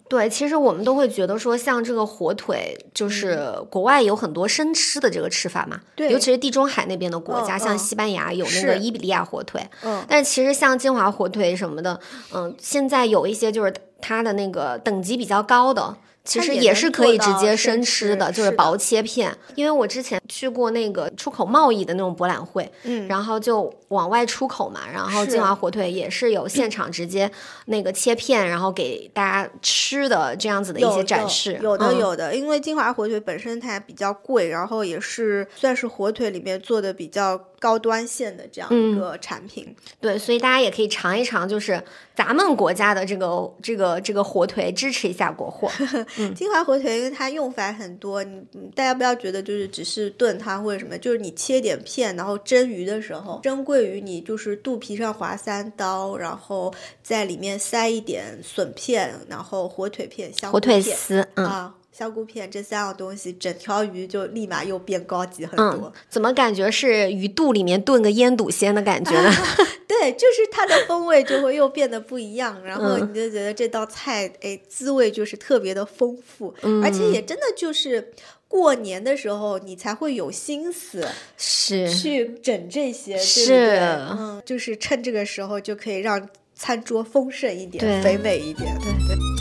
[0.09, 10.05] 对，其实我们都会觉得说，像这个火腿，就是国外有很多生吃的这个吃法嘛，嗯对尤其是地中海那边的国家，像西班牙有那个伊比利亚火腿，嗯。
[10.09, 12.01] 但是其实像金华火腿什么的，
[12.33, 15.97] 嗯，现在有一些就是它的那个等级比较高的。
[16.29, 19.35] 其实也是可以直接生生吃的，就是薄切片。
[19.55, 27.31] 因为我之前去过那个出口贸易的那种博览会，嗯，然后就往外出口嘛，然后是金华火腿也是有现场直接
[27.67, 31.59] 那个切片，然后给大家吃的这样子的一些展示。
[31.62, 39.75] 有的嗯有的，因为金华火腿本身它比较贵，然后也是算是火腿里面做的比较高端线的这样一嗯个产品。
[40.01, 41.83] 对，所以大家也可以尝一尝，就是
[42.18, 45.70] 咱们国家的这个这个这个火腿，支持一下国货。
[46.16, 61.46] 嗯 金华火腿因为它用法很多，你嗯大家不要觉得就是只是炖它或者什么，就是你切点片，然后蒸鱼的时候，蒸桂鱼你就是肚皮上划三刀，然后在里面塞一点笋片，然后火腿片、香火腿丝，嗯。
[61.46, 61.74] 啊。
[61.98, 69.32] 香菇片这三样东西，整条鱼就立马又变高级很嗯多。，怎么感觉是鱼肚里面炖个腌笃鲜的感觉呢？
[69.88, 78.12] 对，就是它的风味就会又变得不一样，然后嗯你就觉得这道菜，哎，滋味就是特别的丰富，而且嗯也真的就是
[78.46, 81.04] 过年的时候你才会有心思
[81.37, 83.78] 是，去整这些，对不是对？
[83.80, 88.72] 嗯，就是趁这个时候就可以让餐桌丰盛一点，肥美一点。
[88.78, 89.38] 对对。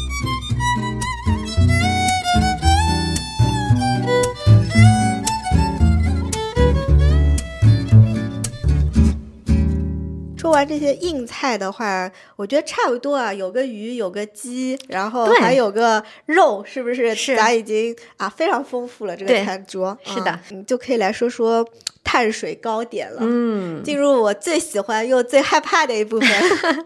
[10.47, 17.13] 说完这些硬菜的话，我觉得差不多啊，有个鱼，有个鸡，然后还有个肉，是不是？
[17.13, 19.97] 是咱已经啊非常丰富了这个餐桌。
[20.05, 21.67] 是的你，就可以来说说
[22.07, 23.19] 碳水糕点了。
[23.19, 26.29] 嗯，进入我最喜欢又最害怕的一部分。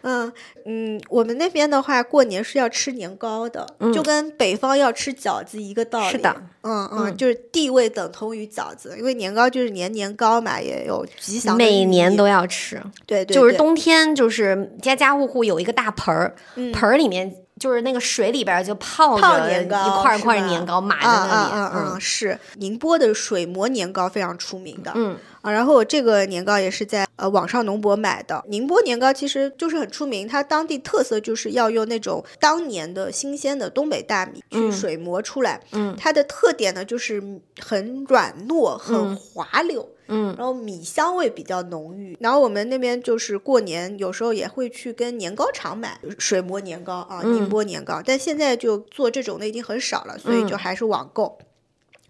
[0.00, 0.32] 嗯
[0.64, 6.06] 嗯，我们那边的话，过年是要吃年糕的，就跟北方要吃饺子一个道理。
[6.06, 11.56] 嗯是的，嗯嗯，嗯就是地位等同于饺子，因为年糕就是年年糕嘛，也有吉祥。
[11.56, 22.00] 每年都要吃，对对，对就是冬天就是家家户户有一个大盆儿，嗯盆儿里面就是那个水里边就泡泡着年糕一块一块年糕码在啊那里，嗯嗯嗯！
[22.00, 22.38] 是。
[22.56, 25.16] 宁波的水磨年糕非常出名的，嗯
[25.48, 28.44] 啊，然后我这个年糕也是在呃网上农博买的。
[28.48, 35.96] 宁波年糕其实就是很出名，它当地特色就是要用那种当年的新鲜的东北大米去嗯水磨出来，嗯。
[35.98, 37.22] 它的特点呢就是
[37.60, 39.88] 很软糯、很嗯滑溜。
[40.08, 40.34] 嗯。
[40.36, 50.58] 然后米香味比较浓郁，然后我们那边就是过年有时候也会去跟年糕厂买水磨年糕啊，宁嗯波年糕，但现在就做这种的已经很少了，所以就嗯。
[50.58, 51.38] 还是网购。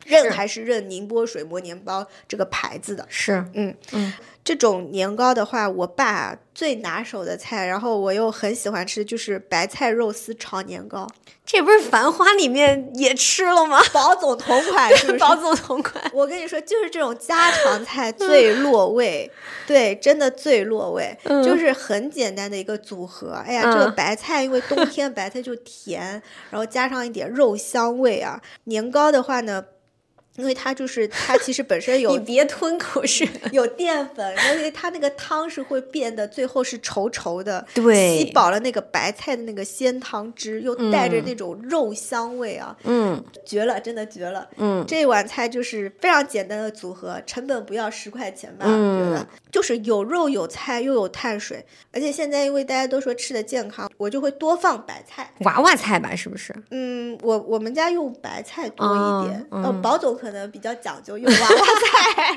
[0.09, 11.07] 认还是认宁波水磨年糕这个牌子的，是嗯嗯这种年糕的话，我爸最拿手的菜，然后我又很喜欢吃，就是白菜肉丝炒年糕，
[11.45, 13.79] 这不是《繁花》里面也吃了吗？
[13.93, 15.19] 宝总同款是不是？
[15.21, 19.31] 宝总同款，我跟你说，就是这种家常菜最落味，
[19.67, 23.33] 对，真的最落味，嗯就是很简单的一个组合。
[23.45, 28.41] 哎呀，这个嗯白菜，因为冬天白菜就甜，然后加上一点肉香味啊。
[28.65, 29.63] 年糕的话呢，
[30.39, 33.29] 因为它就是它其实本身有 你别吞口水。
[33.53, 44.49] 有淀粉，因为它那个汤是会变得最后是稠稠的，对吸饱了那个白菜的那个鲜汤汁，又带着嗯那种肉香味啊，嗯绝了，真的绝了。
[44.57, 55.33] 嗯这碗菜就是非常简单的组合，成本不要十块钱吧，我觉得嗯就是有肉有菜又有碳水，而且现在因为大家都说吃的健康，我就会多放白菜。
[55.41, 56.55] 娃娃菜吧，是不是？
[56.71, 62.35] 嗯，我我们家用白菜多一点，嗯呃，宝总可能比较讲究，用娃娃菜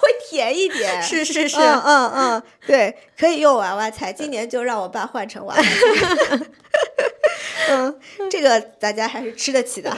[0.00, 1.00] 会甜一点。
[1.02, 4.12] 是是是，嗯嗯嗯，对，可以用娃娃菜。
[4.12, 6.40] 今年就让我爸换成娃娃菜。
[7.70, 7.94] 嗯，
[8.30, 9.90] 这个大家还是吃得起的。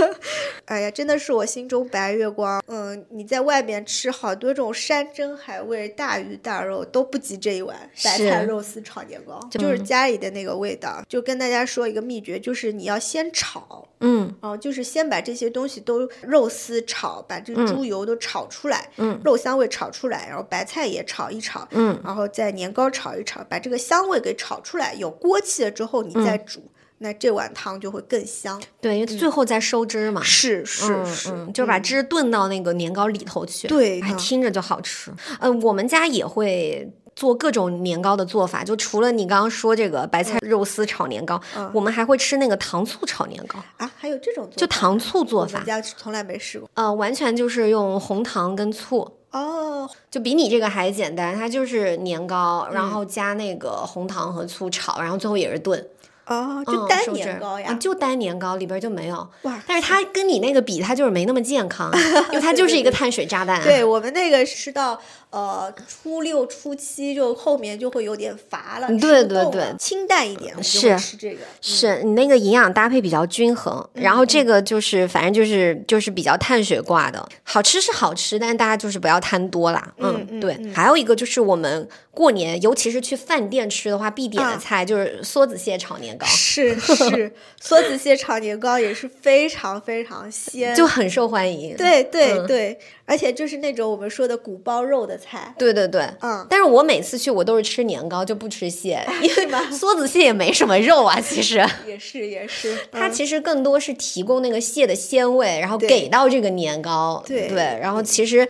[0.66, 2.62] 哎呀，真的是我心中白月光。
[2.66, 11.02] 嗯，你在外边吃好多这种山珍海味、大鱼大肉都不及这一碗白菜肉丝炒年糕，就就是家里的那个味道。
[11.08, 13.86] 就跟大家说一个秘诀，就是你要先炒。
[14.00, 14.34] 嗯。
[14.40, 19.20] 哦，就是先把这些东西都肉丝炒，把这猪油都炒出来，嗯。
[19.24, 22.00] 肉香味炒出来，然后白菜也炒一炒，嗯。
[22.02, 26.44] 然后再年糕炒一炒，把这个香味给炒出来，有锅气了之后你再嗯。
[26.46, 26.62] 煮，
[27.04, 28.58] 那这碗汤就会更香。
[28.80, 30.22] 对，因为最后再收汁嘛。
[30.22, 35.12] 是是嗯是，嗯，就是把汁炖到那个年糕里头去，哎，对还听着就好吃。
[35.38, 46.66] 呃，我们家也会做各种年糕的做法，就除了你刚刚说这个白菜肉丝炒年糕，嗯我们还会吃那个糖醋炒年糕，啊，还有这种做法就糖醋做法我们，家从来没试过。
[46.72, 49.18] 呃，完全就是用红糖跟醋。
[49.30, 55.84] 哦，就比你这个还简单，它就是年糕，然嗯后加那个红糖和醋炒，然后最后也是炖。
[56.26, 59.28] 哦，嗯就单年糕呀啊，，就单年糕里边就没有。
[59.42, 59.62] 哇！
[59.66, 61.90] 但是它跟你那个比，它就是没那么健康，
[62.32, 63.62] 因为它就是一个碳水炸弹。
[63.62, 64.98] 对我们那个吃到
[65.34, 71.40] 呃初六初七，就后面就会有点乏了，对对对清淡一点，是吃这个。
[71.40, 79.92] 嗯是你那个营养搭配比较均衡，然后这个就是反正就是就是比较碳水挂的，好吃是好吃，但是大家就是不要贪多啦。
[79.98, 80.54] 嗯嗯对。
[80.60, 91.76] 嗯还有一个就是我们过年，尤其是去饭店吃的话，必点的啊菜就是梭子蟹炒年糕，是是， 梭子蟹炒年糕也是非常非常鲜，就很受欢迎。
[91.76, 96.06] 对对嗯对，而且就是那种我们说的鼓包肉的菜，对对对。
[96.20, 101.64] 嗯，但是我每次去我都是吃年糕，就不吃蟹， 因为梭子蟹也没什么肉啊，其实。
[101.86, 107.22] 也是也是，嗯它其实更多是提供那个蟹的鲜味，然后给到这个年糕。
[107.26, 107.48] 对
[107.80, 108.46] 然后其实，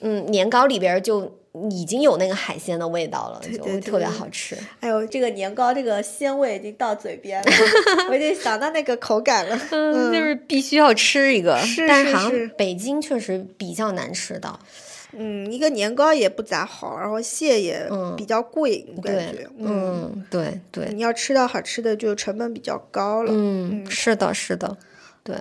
[0.00, 1.38] 嗯，年糕里边就
[1.70, 4.56] 已经有那个海鲜的味道了，就特别对好吃。
[4.80, 7.50] 哎呦，这个年糕这个鲜味已经到嘴边了，
[8.10, 9.58] 我已经想到那个口感了。
[9.70, 14.58] 嗯，就是必须要吃一个，是但是好像北京确实比较难吃到。
[15.18, 23.32] 嗯，一个年糕也不咋好，然后蟹也嗯比较贵，我感觉，，嗯，对对，你要吃到好吃的，就成本比较高了。
[23.34, 24.76] 嗯，是的，是的，
[25.22, 25.36] 对。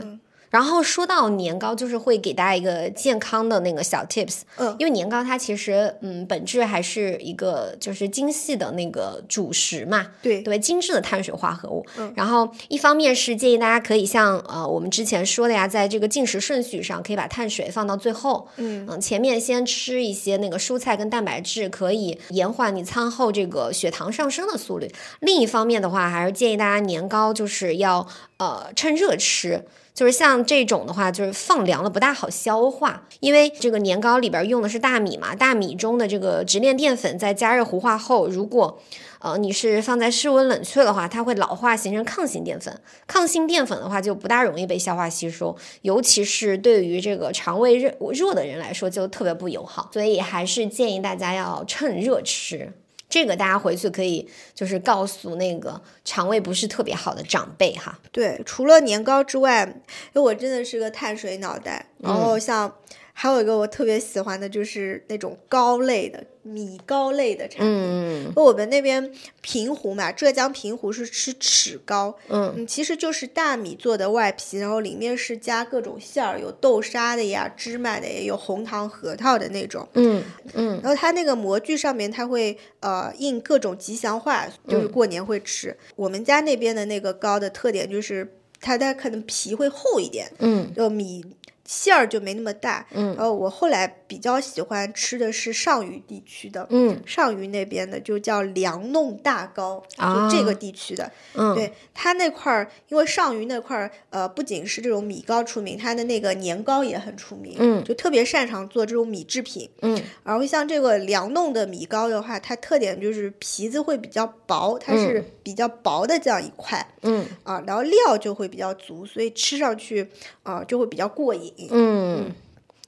[0.56, 11.86] 然后说到年糕，就是会给大家一个健康的那个小 tips，嗯因为年糕它其实嗯本质还是一个就是精细的那个主食嘛，对对，精致的碳水化合物。
[11.98, 24.90] 嗯然后一方面是建议大家可以像呃我们之前说的呀，在这个进食顺序上可以把碳水放到最后，嗯嗯，前面先吃一些那个蔬菜跟蛋白质，可以延缓你餐后这个血糖上升的速率。
[25.20, 29.66] 另一方面的话，还是建议大家年糕就是要呃趁热吃。
[29.96, 38.78] 就是像这种的话，就是放凉了不大好消化，因为这个年糕里边用的是大米嘛，大米中的这个直链淀粉在加热糊化后，如果
[39.20, 42.78] 呃你是放在室温冷却的话，它会老化形成抗性淀粉，
[43.08, 52.74] 抗性淀粉的话就不大容易被消化吸收，尤其是对于这个肠胃热弱的人来说就特别不友好，所以还是建议大家要趁热吃。
[53.16, 57.98] 这个大家回去可以就是告诉那个肠胃不是特别好的长辈哈。
[58.12, 62.76] 对，除了年糕之外，因为我真的是个碳水脑袋，然嗯后像
[63.18, 67.74] 还有一个我特别喜欢的就是那种糕类的米糕类的产品。
[67.74, 69.10] 嗯我们那边
[69.42, 79.88] 平湖嘛，浙江平湖是吃齿糕，嗯嗯，其实就是大米做的外皮，然后里面是加各种馅儿，有豆沙的呀、芝麻的，也有红糖、核桃的那种。
[79.94, 80.22] 嗯
[80.54, 85.76] 嗯然后它那个模具上面，它会呃印各种吉祥话，就是过年会吃。
[85.96, 91.24] 我们家那边的那个糕的特点就是它它可能皮会厚一点，嗯就米
[91.66, 92.86] 馅儿就没那么大。
[92.92, 101.12] 嗯然后我后来比较喜欢吃的是上虞地区的，嗯上虞那边的就叫凉弄大糕，啊就这个地区的。
[101.34, 109.70] 嗯，对它那块儿，因为上虞那块儿，呃，不仅是这种米糕出名，它的那个年糕也很出名，嗯就特别擅长做这种米制品。
[109.82, 120.08] 嗯然后像这个凉弄的米糕的话，它特点就是皮子会比较薄，它是比较薄的这样一块、嗯啊，然后料就会比较足，所以吃上去
[120.44, 121.54] 啊就会比较过瘾。
[121.72, 122.32] 嗯，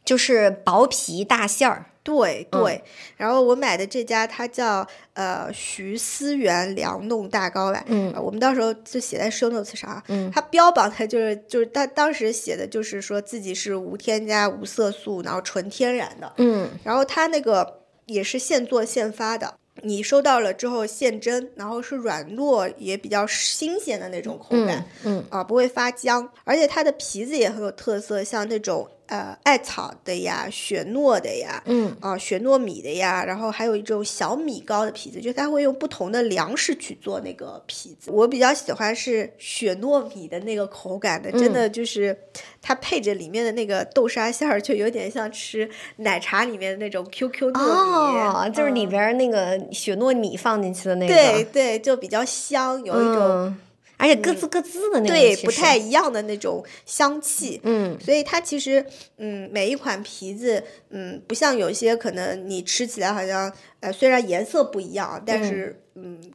[0.03, 1.85] 就是薄皮大馅儿。
[2.03, 2.81] 对对，
[3.17, 10.01] 然后我买的这家它叫呃徐思源凉弄大糕吧，嗯啊我们到时候就写在 show notes 上啊。
[10.07, 16.31] 嗯它标榜它就是就是它当时写的就是说自己是无添加、无色素，然后纯天然的。
[16.37, 24.85] 嗯然后它那个也是现做现发的，你收到了之后现蒸，然后是软糯也比较新鲜的那种口感。
[25.03, 38.11] 嗯啊，不会发僵，而且它的皮子也很有特色，像那种呃艾草的呀、雪糯的呀，嗯啊雪糯米的呀，然后还有一种小米糕的皮子，就是它会用不同的粮食去做那个皮子。
[38.11, 42.17] 我比较喜欢是雪糯米的那个口感的，真的就是
[42.61, 51.13] 它配着里面的那个豆沙馅儿，就有点像吃奶茶里面的那种 QQ 糯米，哦，就是里嗯边那个雪糯米放进去的那个。
[51.13, 53.17] 对对，就比较香，有一种。
[53.17, 53.59] 嗯，
[53.97, 57.97] 而且咯吱咯吱的那种，对，不太一样的那种香气，嗯。
[57.99, 58.85] 所以它其实，
[59.17, 65.81] 嗯，每一款皮子，嗯，不像有些可能你吃起来好像，呃，虽然颜色不一样，但是，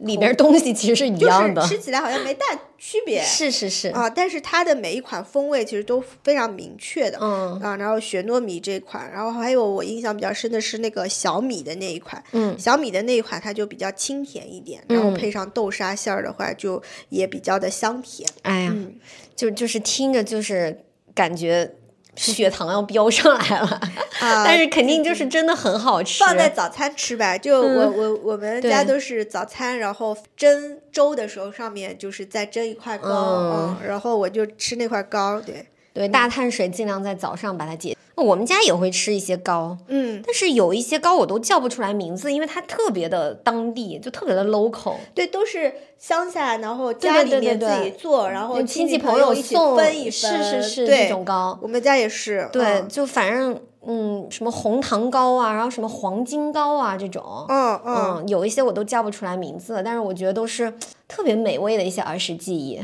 [0.00, 1.62] 里边东西其实是一样的。
[1.62, 2.46] 是吃起来好像没大
[2.78, 18.94] 区别， 是是是，啊，但是它的每一款风味其实都非常明确的，嗯啊，然后雪糯米这一款，然后还有我印象比较深的是那个小米的那一款，嗯小米的那一款它就比较清甜一点，然后嗯配上豆沙馅儿的话，就也比较的香甜，哎呀，嗯。
[19.34, 20.84] 就就是听着就是
[21.14, 21.68] 感觉
[22.16, 23.80] 血糖要飙上来了，
[24.20, 26.22] 啊 但是肯定就是真的很好吃。
[26.22, 27.96] 放在早餐吃吧，就我嗯。
[27.96, 37.96] 我我们家都是早餐，然后蒸粥的时候上面就是再蒸一块糕，然后我就吃那块糕，对，对大碳水尽量在早上把它解。
[38.14, 44.96] 我们家也会吃一些糕，嗯，但是有一些糕我都叫不出来名字，因为它特别的当地，就特别的 local。
[45.14, 51.58] 对，都是乡下，然后家里面自己对做，然后亲戚戚朋友一分一是分，是是对这种糕。
[51.62, 60.72] 我们家也是，对，嗯就反正嗯，什么红糖糕啊，然后什么黄金糕啊这种，嗯嗯，嗯，有一些我都叫不出来名字，但是我觉得都是
[61.08, 62.78] 特别美味的一些儿时记忆。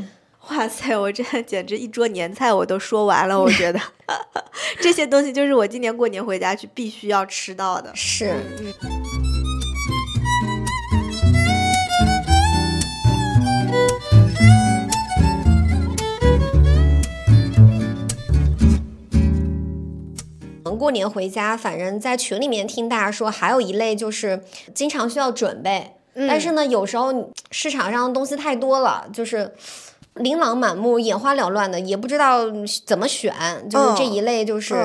[0.49, 3.79] 哇塞，我这 简直一桌年菜我都说完了，我觉得
[4.81, 7.91] 这些东西就是我今年过年回家去必须要吃到的。
[7.95, 8.33] 是，
[20.77, 24.41] 过年回家，反正在群里面听大家说，还有一类就是
[24.73, 29.53] 经常需要准备，但是呢，有时候市场上的东西太多了，就是。
[30.19, 32.45] 琳琅满目、眼花缭乱的，也不知道
[32.85, 33.33] 怎么选，
[33.69, 34.75] 就是这一类就是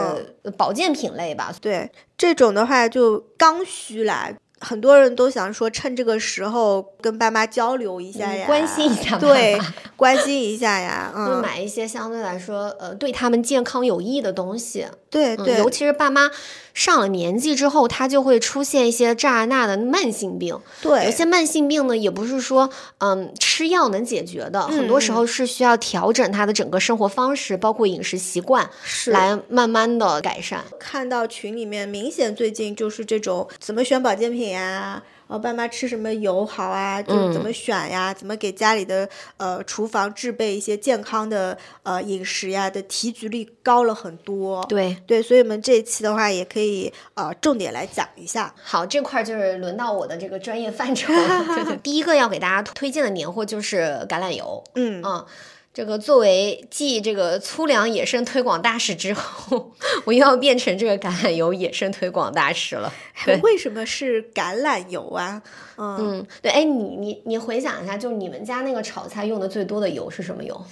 [0.57, 1.53] 保健品类吧。
[1.61, 4.31] 对，这种的话就刚需啦。
[4.65, 9.61] 很多人都想说，趁这个时候跟爸妈交流一下呀，嗯关心一下爸对，
[9.97, 14.83] 关心一下呀，就 嗯，买一些相对来说呃对他们健康有益的东西。
[14.83, 16.31] 嗯，对对，尤其是爸妈
[16.73, 20.59] 上了年纪之后，他就会出现一些这那的慢性病。
[20.83, 30.65] 对，有些慢性病呢，也不是说嗯吃药能解决的，很多时嗯候是需要调整他的整个生活方式，包括饮食习惯，是来慢慢的改善。
[30.81, 44.65] 看到群里面明显最近就是这种怎么选保健品呀，然后爸妈吃什么油好啊，就是怎么选呀，怎么给家里的呃厨房制备一些健康的呃饮食呀的提举率高了很多。
[44.69, 48.55] 对，对，所以我们这一期的话也可以呃重点来讲一下。
[48.63, 51.45] 好，这块儿就是轮到我的这个专业范畴了。
[51.47, 54.63] 对对，第一个要给大家推荐的年货就是橄榄油。
[54.75, 55.27] 嗯，嗯，
[55.75, 59.73] 这个作为继这个粗粮野生推广大使之后，
[60.07, 62.93] 我又要变成这个橄榄油野生推广大使了。
[63.43, 65.43] 为什么是橄榄油啊？
[65.77, 70.65] 嗯，嗯，对，哎，你你你回想一下，就你们家那个炒菜用的最多的油是什么油？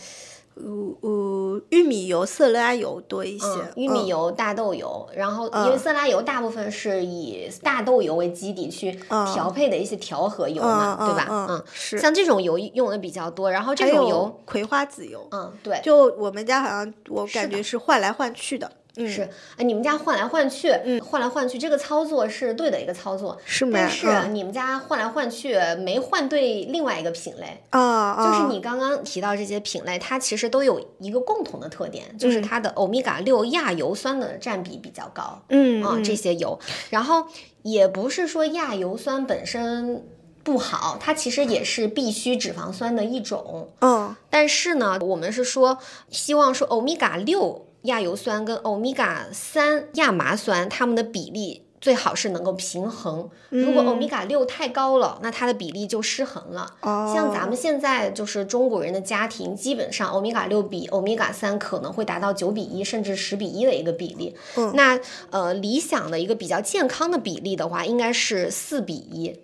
[0.54, 0.62] 呃
[1.00, 3.46] 呃，玉米油、色拉油多一些。
[3.46, 11.26] 嗯，玉米油、大豆油，然后因为嗯色拉油大部分是以大豆油为基底去嗯调配的一些调和油嘛，嗯对吧？
[11.48, 18.70] 嗯，是像这种油用的比较多，然后这种油，葵花籽油，嗯，对，就我们家好像我感觉是换来换去的。
[18.96, 19.22] 嗯，是，
[19.56, 20.70] 哎，你们家换来换去，
[21.00, 23.72] 换来换去，这个操作是对的一个操作，是吗？
[23.74, 24.34] 但是嗯。
[24.34, 32.42] 你们家换来换去没换对另外一个品类，啊啊，就是你刚刚提到这些品类，它其实都有一个共同的特点，就是嗯。
[32.42, 35.82] 它的欧米伽六亚油酸的占比比较高啊，嗯。
[35.84, 36.58] 嗯这些油，
[36.90, 37.26] 然后
[37.62, 40.04] 也不是说亚油酸本身。
[40.44, 44.16] 不好，它其实也是必需脂肪酸的一种，嗯。
[44.28, 45.78] 但是呢，我们是说
[46.10, 53.28] 希望说欧米伽六亚油酸跟欧米伽三亚麻酸它们的比例最好是能够平衡。
[53.50, 56.76] 如果欧米伽六太高了，那它的比例就失衡了。
[56.80, 64.36] 哦，像咱们现在就是中国人的家庭，基本上欧米伽六比欧米伽三可能会达到九比一甚至十比一的一个比例。
[64.56, 69.40] 嗯那呃理想的一个比较健康的比例的话，应该是四比一。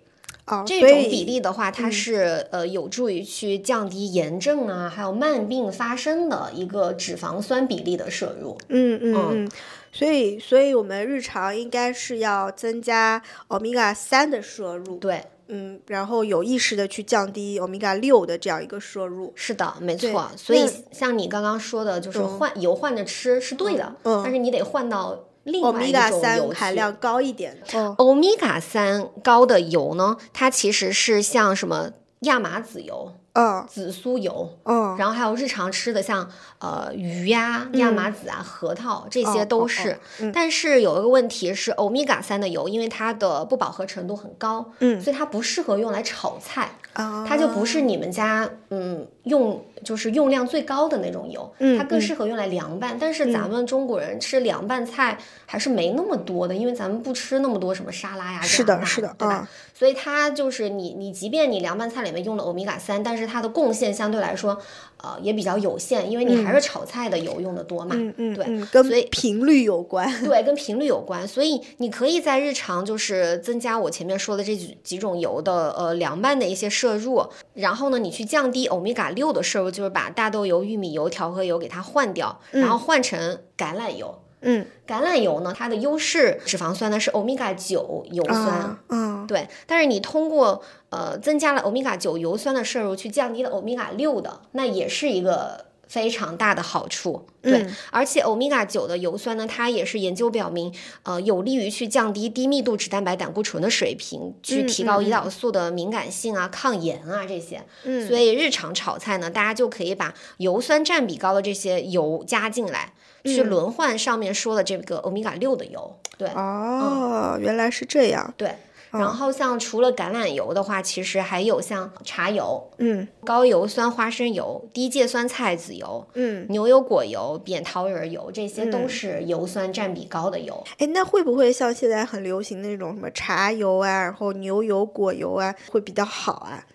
[0.49, 8.57] 哦，这种比例的话，它是、呃有助于去降低炎症啊，还有慢病发生的一个脂肪酸比例的摄入。
[8.67, 9.51] 嗯嗯嗯嗯，
[9.91, 19.31] 所以所以我们日常应该是要增加欧米伽三的摄入，对，嗯，然后有意识的去降低欧米伽六的这样一个摄入。
[19.35, 20.31] 是的，没错。
[20.35, 26.59] 所以像你刚刚说的，就是嗯换油换着吃是对的，嗯但是你得换到另欧外一米伽三种油去。
[26.59, 27.79] 含量高一点的。
[27.79, 31.91] 哦，欧米伽三高的油呢，它其实是像什么
[32.21, 39.97] 亚麻籽油、嗯紫苏油，嗯，然后还有日常吃的像呃鱼呀、亚麻籽啊、核桃这些都是。
[40.33, 52.97] 但是有一个问题是，欧米伽三的油，因为它的不饱和程度很高，嗯所以它不适合用来炒菜，啊，它就不是你们家嗯用就是用量最高的那种油，嗯它更嗯适合用来凉拌。
[52.99, 59.47] 但是咱们中国人吃凉拌菜还是没那么多的，因为咱们不吃那么多什么沙拉呀，是的，这样那是的，对吧？
[59.79, 64.59] 嗯所以它就是你，你即便你凉拌菜里面用了欧米伽三，但是它的贡献相对来说，
[64.97, 67.95] 呃，也比较有限，因为你还是炒菜的油用的多嘛。
[67.95, 70.05] 嗯嗯对嗯，跟所以频率有关。
[70.21, 84.18] 对，跟频率有关，所以你可以在日常就是增加我前面说的这几几种油的呃凉拌的一些摄入，然后呢，你去降低欧米伽六的摄入，就是把大豆油、玉米油、调和油给它换掉，然后换成橄榄油。
[84.41, 89.47] 嗯，橄榄油呢，它的优势脂肪酸呢是欧米伽九油酸，嗯，对。
[89.67, 97.27] 但是你通过呃增加了欧米伽九油酸的摄入，去降低了欧米伽六的，那也是一个非常大的好处。
[97.41, 100.73] 对，而且欧米伽九的油酸呢，它也是研究表明，
[101.03, 107.61] 呃，有利于去降低低密度脂蛋白胆固醇的水平，去提高胰岛素的敏感性啊、抗炎啊这些。
[107.83, 112.93] 嗯，所以日常炒菜呢，大家就可以把油酸占比高的这些油加进来。
[113.25, 118.55] 去轮换上面说的这个欧米伽六的油，对哦，原来是这样，对。
[118.91, 130.63] 然后像除了橄榄油的话，其实还有像茶油，嗯，高油酸花生油、低芥酸菜籽油，嗯，牛油果油、扁桃仁油，这些都是油酸占比高的油。
[130.77, 136.65] 哎，那会不会像现在很流行的那种什么茶油啊，然后牛油果油啊，会比较好啊？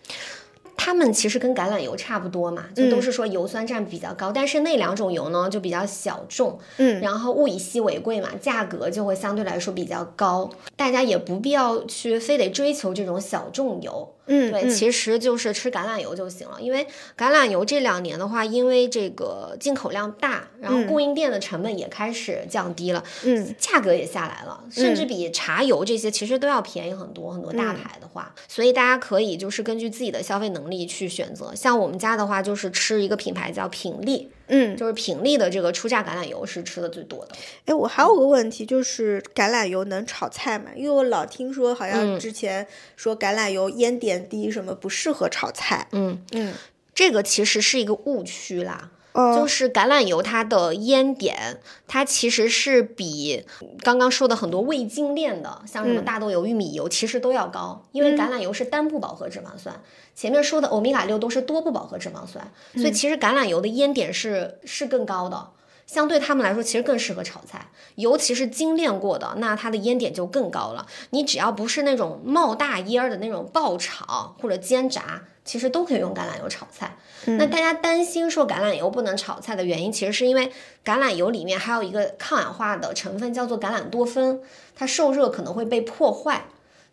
[0.77, 14.11] 它们其实跟橄榄油差不多嘛，就都是说油酸占比较高，但是那两种油呢就比较小众，嗯，然后物以稀为贵嘛，价格就会相对来说比较高，大家也不必要去非得追求这种小众油。
[14.27, 16.57] 嗯，对，其实就是吃橄榄油就行了。
[16.59, 27.35] 因为橄榄油这两年的话，因为这个进口量大，然后供应链的成本也开始降低了，嗯，价格也下来了，甚至比茶油这些其实都要便宜很多。
[27.35, 31.55] 很多大牌的话，所以大家可以就是根据自己的消费能力去选择。
[31.55, 34.31] 像我们家的话，就是吃一个品牌叫品力。
[34.47, 37.35] 嗯，就是品力的这个初榨橄榄油是吃的最多的。
[37.65, 40.67] 哎，我还有个问题，就是橄榄油能炒菜吗？
[40.77, 45.89] 因为我老听说好像之前说橄榄油烟点低，什么不适合炒菜。
[45.93, 46.53] 嗯嗯，
[46.95, 48.91] 这个其实是一个误区啦。
[49.15, 53.45] 哦，就是橄榄油它的烟点，它其实是比
[53.81, 57.87] 刚刚说的很多未精炼的，像什么大豆油、玉米油，其实都要高。
[57.93, 59.81] 因为橄榄油是单不饱和脂肪酸。
[60.17, 65.49] 前面说的欧米伽六都是多不饱和脂肪酸，所以其实橄榄油的烟点是是更高的，
[65.87, 70.87] 相对他们来说其实更适合炒菜，尤其是精炼过的，那它的烟点就更高了。
[71.11, 76.97] 你只要不是那种冒大烟儿的那种爆炒或者煎炸，其实都可以用橄榄油炒菜。
[77.27, 80.53] 那大家担心说橄榄油不能炒菜的原因，其实是因为
[80.85, 84.41] 橄榄油里面还有一个抗氧化的成分叫做橄榄多酚，
[84.75, 86.45] 它受热可能会被破坏。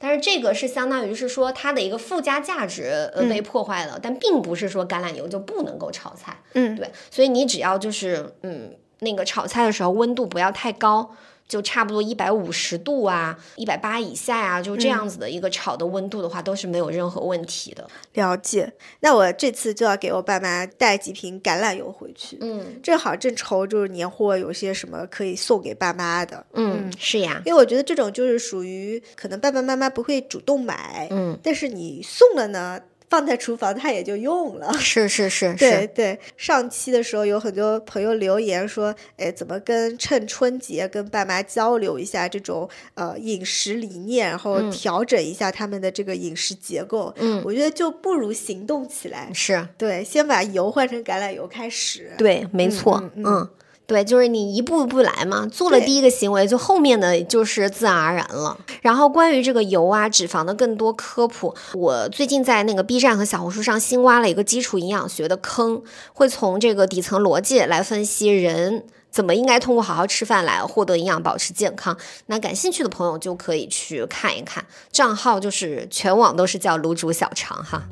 [0.04, 11.16] 但是这个是相当于是说它的一个附加价值呃被破坏了，但并不是说橄榄油就不能够炒菜，嗯，对，所以你只要就是嗯那个炒菜的时候温度不要太高，
[11.52, 17.86] 就差不多一百五十度啊，一百八以下呀，就这样子的一个炒的温度的话，都是没有任何问题的。
[18.14, 18.72] 了解，
[19.02, 32.80] 那我这次就要给我爸妈带几瓶橄榄油回去，嗯正好正愁就是年货有些什么可以送给爸妈的，嗯，是呀，因为我觉得这种就是属于可能爸爸妈妈不会主动买，嗯，但是你送了呢。
[33.12, 34.72] 放在厨房，他也就用了。
[34.80, 36.18] 是是是，对对。
[36.38, 47.14] 上期的时候有很多朋友留言说，哎，怎么跟趁春节跟爸妈交流一下这种呃饮食理念，然后调整一下他们的这个饮食结构。
[47.18, 49.30] 嗯，我觉得就不如行动起来。
[49.34, 52.14] 是对，先把油换成橄榄油开始。
[52.18, 53.50] 对，没错，嗯。
[53.92, 58.58] 对，就是你一步一步来嘛，做了第一个行为，就后面的就是自然而然了。
[58.82, 65.84] 然后关于这个油啊、脂肪的更多科普，我最近在那个 B 站和小红书上新挖了一个基础营养学的坑，
[66.14, 71.98] 会从这个底层逻辑来分析人怎么应该通过好好吃饭来获得营养、保持健康。
[72.28, 77.84] 那感兴趣的朋友就可以去看一看，账号就是全网都是叫卤煮小肠哈。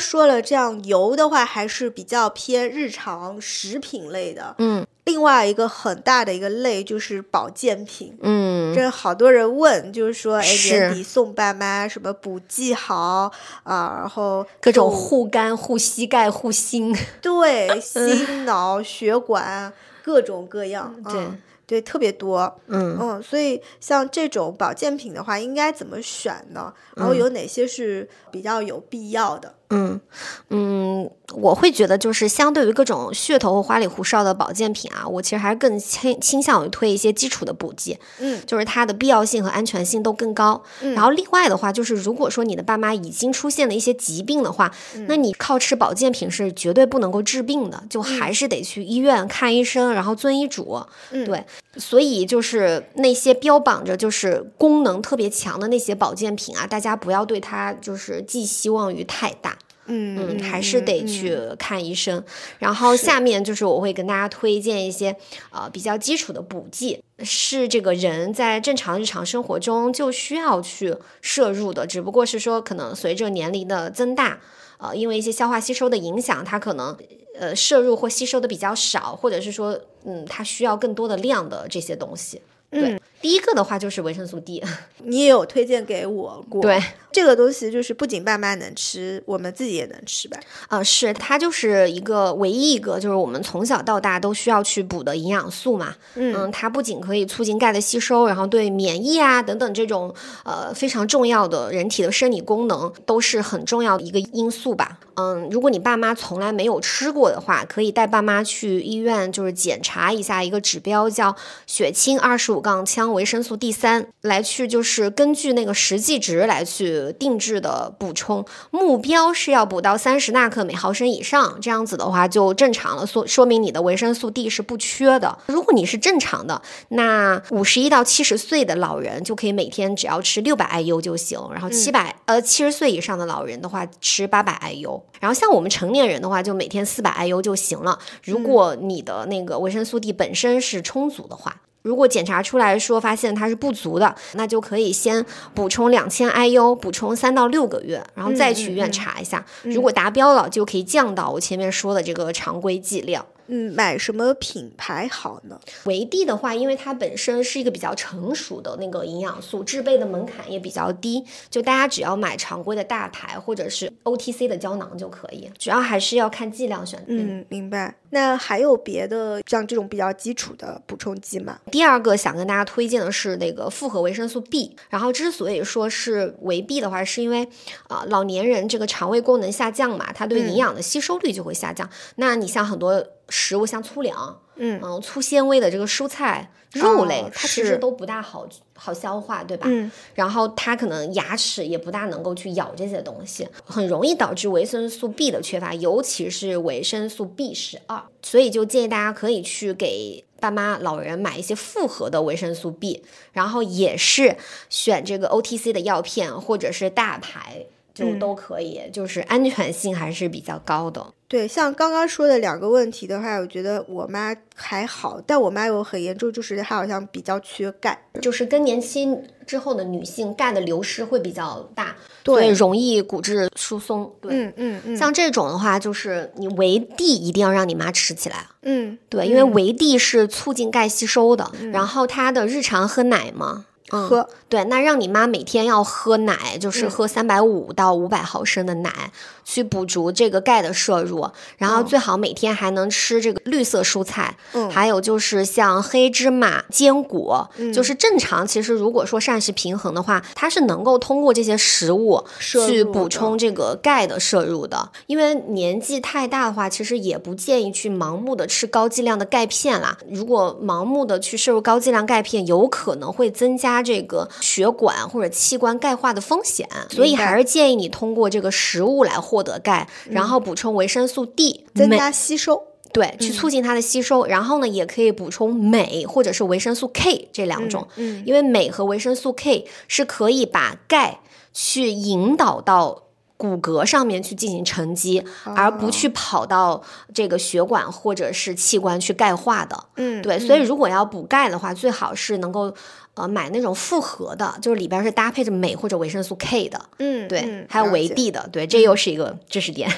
[0.00, 4.54] 说了，这样油的话还是比较偏日常食品类的。
[4.58, 8.16] 嗯，另外一个很大的一个类就是保健品。
[8.22, 13.30] 嗯，这好多人问，就是说，哎，年底送爸妈什么补剂好
[13.62, 13.98] 啊？
[14.00, 19.72] 然后各种护肝、护膝盖、护心， 对， 心脑血管
[20.02, 20.94] 各种各样。
[21.04, 21.26] 对。
[21.70, 26.74] 对，特别多，嗯嗯，所以像这种保健品的话，应该怎么选呢？
[26.96, 29.54] 然后有哪些是比较有必要的？
[29.70, 30.00] 嗯
[30.48, 40.60] 嗯，我会觉得就是相对于各种噱头和花里胡哨的保健品啊，我其实还是更倾倾向于推一些基础的补剂，嗯，就是它的必要性和安全性都更高。
[40.80, 44.72] 然后另外的话，就是如果说你的爸妈已经出现了一些疾病的话，
[45.06, 50.80] 那你靠吃保健品是绝对不能够治病的，就还是得去医院看医生，然后遵医嘱。
[51.10, 51.44] 对，
[51.76, 59.56] 所以就是那些标榜着就是功能特别强的那些保健品啊，大家不要对它就是寄希望于太大。
[59.90, 62.22] 嗯嗯，还是得去看医生。
[62.58, 65.14] 然后下面就是我会跟大家推荐一些
[65.50, 74.40] 呃比较基础的补剂，是这个人在正常日常生活中就需要去摄入的，只不过是说可能随着年龄的增大，
[74.78, 76.96] 呃，因为一些消化吸收的影响，它可能
[77.38, 82.40] 呃摄入或吸收的比较少，或者是说嗯它需要更多的量的这些东西。
[82.70, 84.62] 对，第一个的话就是维生素 D，
[84.98, 86.62] 你也有推荐给我过。
[86.62, 86.80] 对，
[87.12, 90.38] 这个东西就是不仅爸妈能吃，我们自己也能吃吧？
[90.68, 95.94] 啊，是它就是一个唯一一个就是我们从小到大都需要去补的营养素嘛。
[96.14, 104.98] 嗯，它不仅可以促进钙的吸收，然后对免疫啊等等这种呃非常重要的人体的生理功能都是很重要的一个因素吧。
[105.16, 111.34] 嗯，如果你爸妈从来没有吃过的话，可以带爸妈去医院就是检查一下一个指标叫
[111.66, 125.38] 血清二十五杠羟维生素 D 三，来去就是根据那个实际值来去定制的补充，目标是要补到三十纳克每毫升以上，这样子的话就正常了，说说明你的维生素 D 是不缺的。
[125.46, 137.98] 如果你是正常的，那五十一到七十岁的老人就可以每天只要吃六百 IU 就行，然后七百、呃七十岁以上的老人的话吃八百 IU，然后像我们成年人的话就每天四百 IU 就行了。
[138.24, 141.56] 如果你的那个维生素 D 本身是充足的话。
[141.82, 145.24] 如果检查出来说发现它是不足的，那就可以先
[145.54, 149.44] 补充两千 IU，补充三到六个月，然后再去医院查一下。
[149.62, 153.24] 如果达标了，就可以降到我前面说的这个常规剂量。
[153.50, 155.60] 嗯，买什么品牌好呢？
[155.84, 165.50] 维 D 的话，因为它本身是一个比较成熟的那个营养素，制备的门槛也比较低，就大家只要买常规的大牌或者是 OTC 的胶囊就可以。
[165.58, 167.04] 主要还是要看剂量选。
[167.08, 167.96] 嗯，明白。
[168.12, 171.60] 那还有别的像这种比较基础的补充剂吗？
[171.70, 174.76] 第二个想跟大家推荐的是那个复合维生素 B。
[174.88, 177.48] 然后之所以说是维 B 的话，是因为
[177.86, 181.88] 啊、老年人这个肠胃功能下降嘛，它对营养的吸收率就会下降。
[182.16, 189.66] 那你像很多食物，像粗粮，嗯粗纤维的这个蔬菜、肉类，哦它其实都不大好好消化，对吧？
[189.70, 198.02] 嗯然后它可能牙齿也不大能够去咬这些东西，很容易导致维生素 B 的缺乏，尤其是维生素 B 十二。
[198.22, 203.02] 所以就建议大家可以去给爸妈、老人买一些复合的维生素 B，
[203.32, 204.36] 然后也是
[204.68, 207.66] 选这个 OTC 的药片或者是大牌。
[208.00, 211.06] 就嗯都可以，就是安全性还是比较高的。
[211.28, 217.96] 对，像刚刚说的两个问题的话，我觉得我妈还好，但我妈有很严重，就是她好像比较缺钙。
[218.20, 219.06] 就是更年期
[219.46, 221.94] 之后的女性钙的流失会比较大，
[222.24, 224.12] 对容易骨质疏松。
[224.20, 228.46] 对，嗯嗯嗯，像这种的话，就是你维 D 一定要让你妈吃起来。
[228.62, 233.66] 嗯对，因为维 D 是促进钙吸收的，然后她的日常喝奶嘛。
[233.90, 239.12] 嗯喝对，那让你妈每天要喝奶，就是嗯喝三百五到五百毫升的奶，
[239.44, 241.28] 去补足这个钙的摄入。
[241.58, 248.46] 然后最好每天还能吃这个绿色蔬菜，嗯还有就是像黑芝麻、坚果，嗯就是正常。
[248.46, 254.90] 其实如果说膳食平衡的话，它是能够通过这些食物去补充这个钙的摄入的。
[255.06, 259.96] 因为年纪太大的话，其实也不建议去盲目的吃高剂量的钙片啦。
[260.08, 266.68] 如果盲目的去摄入高剂量钙片，有可能会增加这个血管或者器官钙化的风险。
[266.88, 272.62] 所以还是建议你通过这个食物来获得钙，然后补充维生素 D，增加吸收。
[272.92, 274.26] 对，去促进它的吸收。
[274.26, 281.20] 然后呢，也可以补充镁或者是维生素 K 这两种，嗯因为镁和维生素 K 是可以把钙
[281.52, 283.04] 去引导到。
[283.40, 285.24] 骨骼上面去进行沉积，
[285.56, 286.82] 而不去跑到
[287.14, 289.84] 这个血管或者是器官去钙化的。
[289.96, 292.74] 嗯，对，所以如果要补钙的话，最好是能够
[293.14, 296.80] 呃买那种复合的，就是里边是搭配着镁或者维生素 K 的。
[296.98, 299.90] 嗯对，嗯还有维 D 的，对，这又是一个知识点，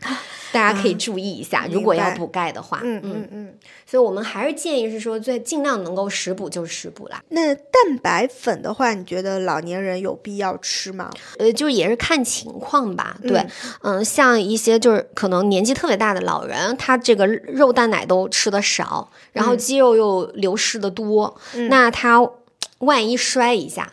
[0.52, 1.66] 大家可以注意一下。
[1.70, 3.54] 如果要补钙的话，嗯嗯嗯。
[3.86, 7.22] 所以我们还是建议是说，最尽量能够食补就食补啦。
[7.30, 11.10] 那蛋白粉的话，你觉得老年人有必要吃吗？
[11.38, 13.16] 呃，就也是看情况吧。
[13.22, 13.42] 对，
[13.80, 21.34] 嗯像一些就是可能年纪特别大的老人，他这个肉蛋奶都吃的少，然后肌肉又流失的多，
[21.70, 22.20] 那他
[22.78, 23.92] 万一摔一下。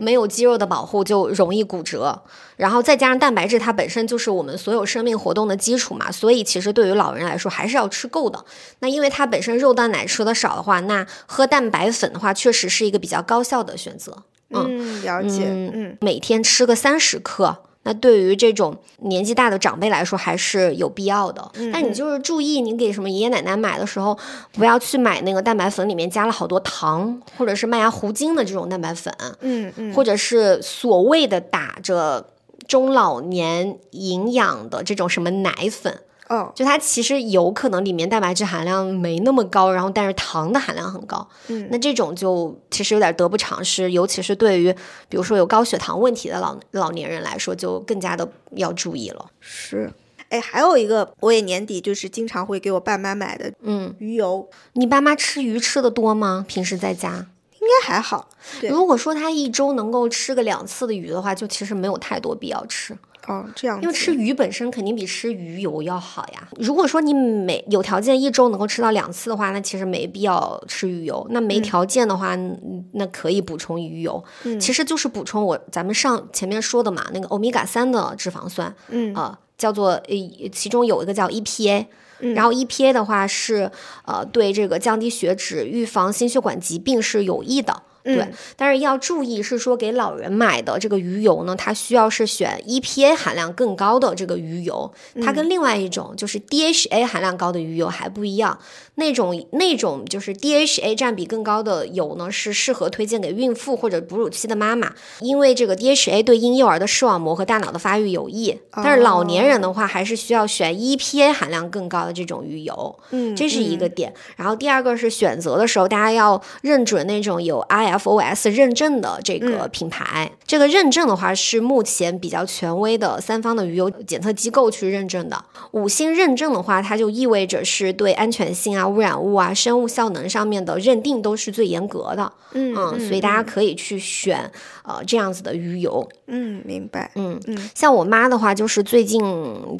[0.00, 2.22] 没有肌肉的保护就容易骨折，
[2.56, 8.42] 然后再加上蛋白质，它本身就是我们所有生命活动的基础嘛，所以其实对于老人来说还是要吃够的。
[8.78, 14.22] 那因为它本身肉蛋奶吃的少的话，那喝蛋白粉的话，确实是一个比较高效的选择。
[14.48, 15.42] 嗯，了解。
[15.46, 21.50] 嗯每天吃个三十克，那对于这种年纪大的长辈来说还是有必要的。
[21.54, 24.18] 嗯但你就是注意，你给什么爷爷奶奶买的时候，
[24.52, 32.26] 不要去买那个蛋白粉里面加了好多糖，或者是麦芽糊精的这种蛋白粉，嗯嗯，或者是所谓的打着。
[32.66, 36.00] 中老年营养的这种什么奶粉。
[36.28, 41.28] 哦，就它其实有可能里面蛋白质含量没那么高，然后但是糖的含量很高。
[41.48, 44.72] 嗯，那这种就其实有点得不偿失，尤其是对于
[45.08, 49.26] 比如说有高血糖问题的老老年人来说，就更加的要注意了。
[49.40, 49.92] 是，
[50.30, 56.44] 哎，还有一个，我也年底就是经常会给我爸妈买的嗯，鱼油，你爸妈吃鱼吃的多吗？
[56.48, 57.26] 平时在家？
[57.60, 58.28] 应该还好。
[58.68, 62.94] 如果说他一周能够吃个两次的鱼的话，就其实没有太多必要吃。
[63.26, 63.80] 哦，这样。
[63.82, 66.48] 因为吃鱼本身肯定比吃鱼油要好呀。
[66.56, 71.26] 如果说你每有条件一周能够吃到两次的话，那其实没必要吃鱼油。
[71.30, 81.86] 那没条件的话，嗯那可以补充鱼油，嗯其实就是补充我咱们上前面说的嘛，那个欧米伽三的脂肪酸，嗯呃，叫做呃，其中有一个叫 EPA。
[82.20, 83.68] 嗯然后 EPA 的话是，
[84.06, 87.82] 呃，对这个降低血脂、预防心血管疾病是有益的。
[88.04, 94.92] 对嗯，但是要注意是说给老人买的这个鱼油呢，它需要是选 EPA 含量更高的这个鱼油，
[95.22, 98.58] 它跟另外一种就是 DHA 含量高的鱼油还不一样。
[98.96, 108.56] 那种那种就是 DHA 占比更高的油呢，是适合推荐给孕妇或者哺乳期的妈妈，因为这个 DHA 对婴幼儿的视网膜和大脑的发育有益。
[108.70, 112.98] 但是老年人的话，还是需要选 EPA 含量更高的这种鱼油。
[113.10, 114.14] 嗯，这是一个点。
[114.36, 117.58] 然后第二个是选择的时候，大家要认准那种有
[117.98, 120.30] IFOS 认证的这个品牌。
[120.46, 125.44] 这个认证的话是目前比较权威的三方的鱼油检测机构去认证的。
[125.72, 132.32] 五星认证的话，它就意味着是对安全性啊、污染物啊、生物效能上面的认定都是最严格的。
[132.56, 134.48] 嗯嗯，所以大家可以去选
[134.84, 136.08] 呃这样子的鱼油。
[136.28, 137.10] 嗯明白。
[137.16, 139.20] 嗯嗯像我妈的话，就是最近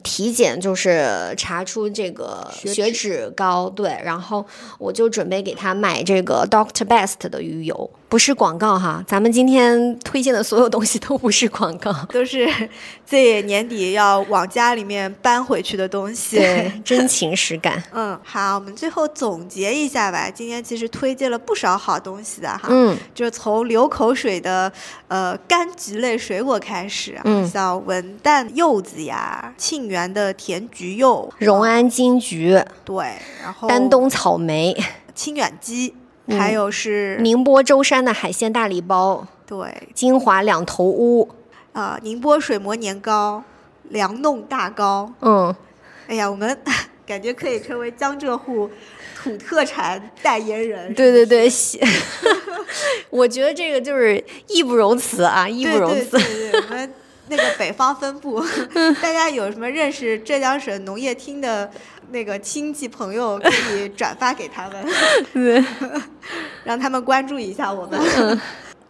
[0.02, 4.44] 体检就是查出这个血血脂高，对，然后
[4.78, 12.48] 我就准备给她买这个 Doctor Best 的鱼油，不是广告哈，咱们今天推荐的所有东西都不是广告， 都是
[13.04, 16.36] 这年底要往家里面搬回去的东西。
[16.36, 17.82] 对，真情实感。
[17.92, 20.30] 嗯，好，我们最后总结一下吧。
[20.30, 22.96] 今天其实推荐了不少好东西的哈，嗯。
[23.12, 24.72] 就从流口水的
[25.08, 27.44] 呃柑橘类水果开始啊，嗯。
[27.48, 34.72] 像文旦柚子呀，沁园的甜橘柚，荣安金桔、对，然后丹东草莓、
[35.16, 35.92] 清远鸡，
[36.26, 41.28] 嗯还有是、宁波舟山的海鲜大礼包、对金华两头乌，
[41.72, 43.42] 啊、宁波水磨年糕、
[43.90, 45.12] 凉弄大糕。
[45.20, 45.54] 嗯，
[46.08, 46.58] 哎呀，我们
[47.06, 48.70] 感觉可以成为江浙沪
[49.14, 50.94] 土特产代言人。
[50.94, 51.78] 对对对，喜
[53.10, 56.10] 我觉得这个就是义不容辞啊，义不容辞。
[56.12, 56.94] 对对对对，我们
[57.28, 58.42] 那个北方分部，
[59.02, 61.70] 大家有什么认识浙江省农业厅的
[62.10, 64.86] 那个亲戚朋友，可以转发给他们，
[65.32, 65.64] 对，
[66.64, 68.00] 让他们关注一下我们。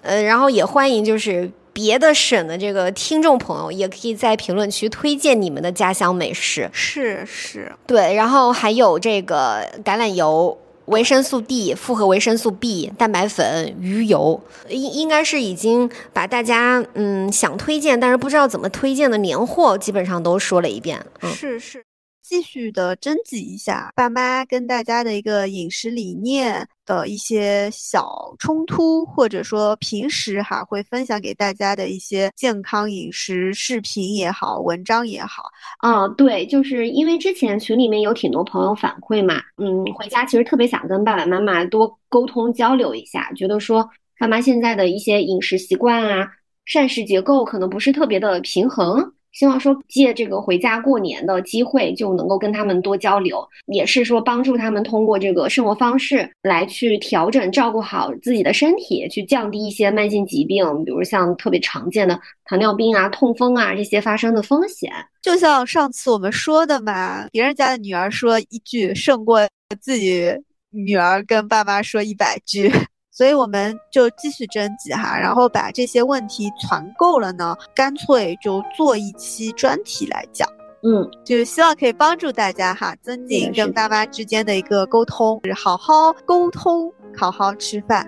[0.02, 6.68] 呃，然后也欢迎就是别的省的这个听众朋友，也可以在评论区推荐你们的家乡美食。
[6.72, 10.58] 是是，对，然后还有这个橄榄油。
[10.88, 14.38] 维生素 D、复合维生素 B、蛋白粉、鱼油，
[14.68, 21.02] 应应该是已经把大家嗯想推荐但是不知道怎么推荐的年货基本上都说了一遍。
[21.22, 21.82] 嗯，是是，
[22.24, 35.44] 继续的征集一下爸妈跟大家的一个饮食理念的一些小冲突，或者说平时哈会分享给大家的一些健康饮食视频也好，文章也好。
[35.82, 43.86] 哦，对，就是因为之前群里面有挺多朋友反馈嘛，嗯，回家其实特别想跟爸爸妈妈多沟通交流一下，觉得说
[44.18, 46.26] 爸妈现在的一些饮食习惯啊、
[46.64, 64.90] 膳食结构可能不是特别的平衡，希望说借这个回家过年的机会，就能够跟他们多交流，也是说帮助他们通过这个生活方式来去调整、照顾好自己的身体，去降低一些慢性疾病，比如像特别常见的糖尿病啊、痛风啊这些发生的风险。
[65.20, 69.40] 就像上次我们说的嘛，别人家的女儿说一句胜过
[69.80, 70.30] 自己
[70.70, 72.70] 女儿跟爸妈说一百句，
[73.14, 80.48] 所以我们就继续征集哈，然后把这些问题攒够了呢，干脆就做一期专题来讲。
[80.82, 88.06] 嗯，就是希望可以帮助大家哈，增进跟爸妈之间的一个沟通，是好好沟通，好好吃饭。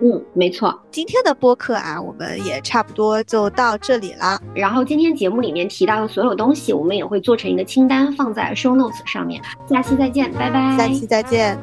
[0.00, 0.80] 嗯，没错。
[0.90, 4.40] 今天的播客啊，我们也差不多就到这里啦。
[4.54, 9.42] 然后今天节目里面提到的所有东西，我们也会做成一个清单放在 show notes 上面。
[9.68, 10.74] 下期再见，拜拜。
[10.78, 11.58] 下期再见。